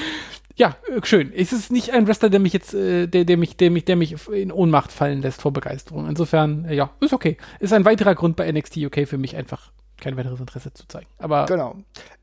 [0.55, 1.31] ja, schön.
[1.31, 3.97] Es ist nicht ein Wrestler, der mich jetzt, äh, der, der mich, der mich, der
[3.97, 6.09] mich in Ohnmacht fallen lässt vor Begeisterung.
[6.09, 7.37] Insofern, ja, ist okay.
[7.59, 11.07] Ist ein weiterer Grund bei NXT UK für mich einfach kein weiteres Interesse zu zeigen.
[11.19, 11.75] Aber genau.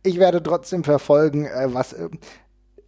[0.02, 2.08] Ich werde trotzdem verfolgen, äh, was äh,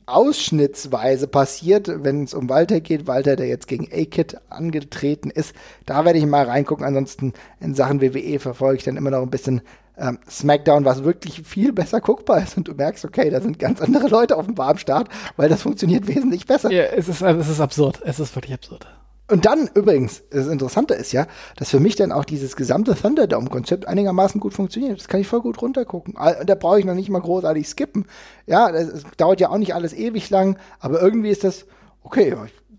[0.07, 3.07] ausschnittsweise passiert, wenn es um Walter geht.
[3.07, 5.55] Walter, der jetzt gegen A-Kid angetreten ist.
[5.87, 6.85] Da werde ich mal reingucken.
[6.85, 9.63] Ansonsten in Sachen WWE verfolge ich dann immer noch ein bisschen
[9.97, 13.81] ähm, SmackDown, was wirklich viel besser guckbar ist und du merkst, okay, da sind ganz
[13.81, 16.71] andere Leute offenbar am Start, weil das funktioniert wesentlich besser.
[16.71, 18.01] Ja, es ist, es ist absurd.
[18.05, 18.87] Es ist wirklich absurd.
[19.31, 23.89] Und dann übrigens, das Interessante ist ja, dass für mich dann auch dieses gesamte Thunderdome-Konzept
[23.89, 24.99] einigermaßen gut funktioniert.
[24.99, 26.15] Das kann ich voll gut runtergucken.
[26.45, 28.05] Da brauche ich noch nicht mal großartig skippen.
[28.47, 31.65] Ja, das, dauert ja auch nicht alles ewig lang, aber irgendwie ist das,
[32.03, 32.37] okay,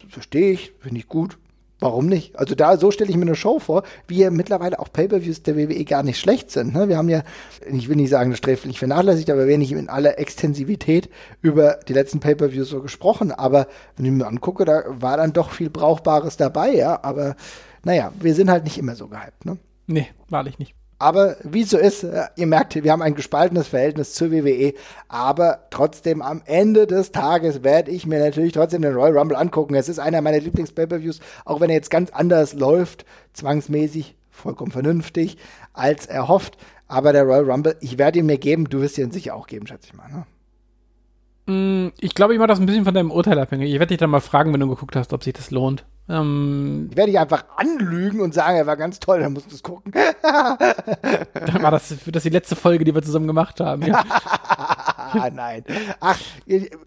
[0.08, 1.40] verstehe ich, finde ich gut.
[1.80, 2.40] Warum nicht?
[2.40, 5.58] Also da, so stelle ich mir eine Show vor, wie ja mittlerweile auch Pay-Per-Views der
[5.58, 6.74] WWE gar nicht schlecht sind.
[6.74, 6.88] Ne?
[6.88, 7.24] Wir haben ja,
[7.70, 11.10] ich will nicht sagen, das sträflich vernachlässigt, aber wenig in aller Extensivität
[11.42, 13.34] über die letzten Pay-Per-Views so gesprochen.
[13.34, 13.68] Aber
[13.98, 17.04] wenn ich mir angucke, da war dann doch viel Brauchbares dabei, ja.
[17.04, 17.36] Aber
[17.84, 19.58] naja, wir sind halt nicht immer so gehypt, ne?
[19.86, 20.76] Nee, wahrlich nicht.
[20.98, 24.74] Aber wie so ist, äh, ihr merkt, wir haben ein gespaltenes Verhältnis zur WWE.
[25.08, 29.76] Aber trotzdem am Ende des Tages werde ich mir natürlich trotzdem den Royal Rumble angucken.
[29.76, 35.38] Es ist einer meiner Lieblings-Pay-Per-Views, auch wenn er jetzt ganz anders läuft, zwangsmäßig, vollkommen vernünftig,
[35.74, 36.58] als erhofft.
[36.88, 39.68] Aber der Royal Rumble, ich werde ihn mir geben, du wirst ihn sicher auch geben,
[39.68, 40.10] schätze ich mal.
[40.10, 40.26] Ne?
[41.48, 43.72] Mm, ich glaube, ich mache das ein bisschen von deinem Urteil abhängig.
[43.72, 45.86] Ich werde dich dann mal fragen, wenn du geguckt hast, ob sich das lohnt.
[46.08, 49.56] Ähm, ich werde dich einfach anlügen und sagen, er war ganz toll, dann musst du
[49.56, 49.92] es gucken.
[50.22, 53.84] dann war das, das die letzte Folge, die wir zusammen gemacht haben.
[53.84, 54.04] Ja.
[55.34, 55.64] Nein.
[56.00, 56.20] Ach,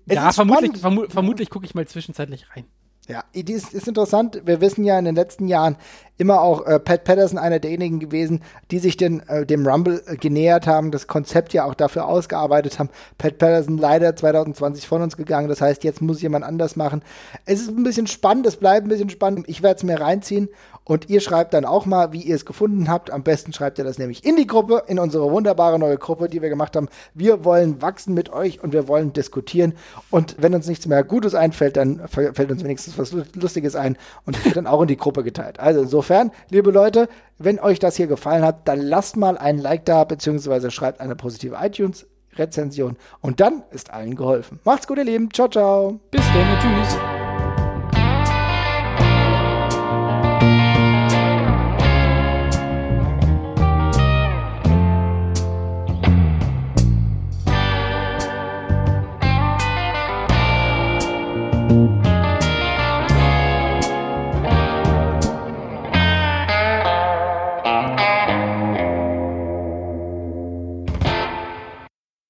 [0.07, 2.65] ja, vermutlich, vermu vermutlich gucke ich mal zwischenzeitlich rein.
[3.09, 4.43] Ja, ist, ist interessant.
[4.45, 5.77] Wir wissen ja in den letzten Jahren
[6.19, 10.17] immer auch äh, Pat Patterson einer derjenigen gewesen, die sich den, äh, dem Rumble äh,
[10.17, 12.91] genähert haben, das Konzept ja auch dafür ausgearbeitet haben.
[13.17, 15.49] Pat Patterson leider 2020 von uns gegangen.
[15.49, 17.03] Das heißt, jetzt muss jemand anders machen.
[17.47, 19.49] Es ist ein bisschen spannend, es bleibt ein bisschen spannend.
[19.49, 20.49] Ich werde es mir reinziehen
[20.89, 23.11] und ihr schreibt dann auch mal, wie ihr es gefunden habt.
[23.11, 26.41] Am besten schreibt ihr das nämlich in die Gruppe, in unsere wunderbare neue Gruppe, die
[26.41, 26.89] wir gemacht haben.
[27.13, 29.75] Wir wollen wachsen mit euch und wir wollen diskutieren.
[30.09, 34.43] Und wenn uns nichts mehr Gutes einfällt, dann fällt uns wenigstens was Lustiges ein und
[34.47, 35.61] wird dann auch in die Gruppe geteilt.
[35.61, 36.08] Also insofern,
[36.51, 40.71] liebe Leute, wenn euch das hier gefallen hat, dann lasst mal ein Like da, beziehungsweise
[40.71, 42.07] schreibt eine positive iTunes.
[42.39, 42.97] Rezension.
[43.21, 44.61] Und dann ist allen geholfen.
[44.65, 45.33] Macht's gut, ihr Lieben.
[45.33, 45.99] Ciao, ciao.
[46.11, 46.59] Bis dann.
[46.61, 47.18] Tschüss.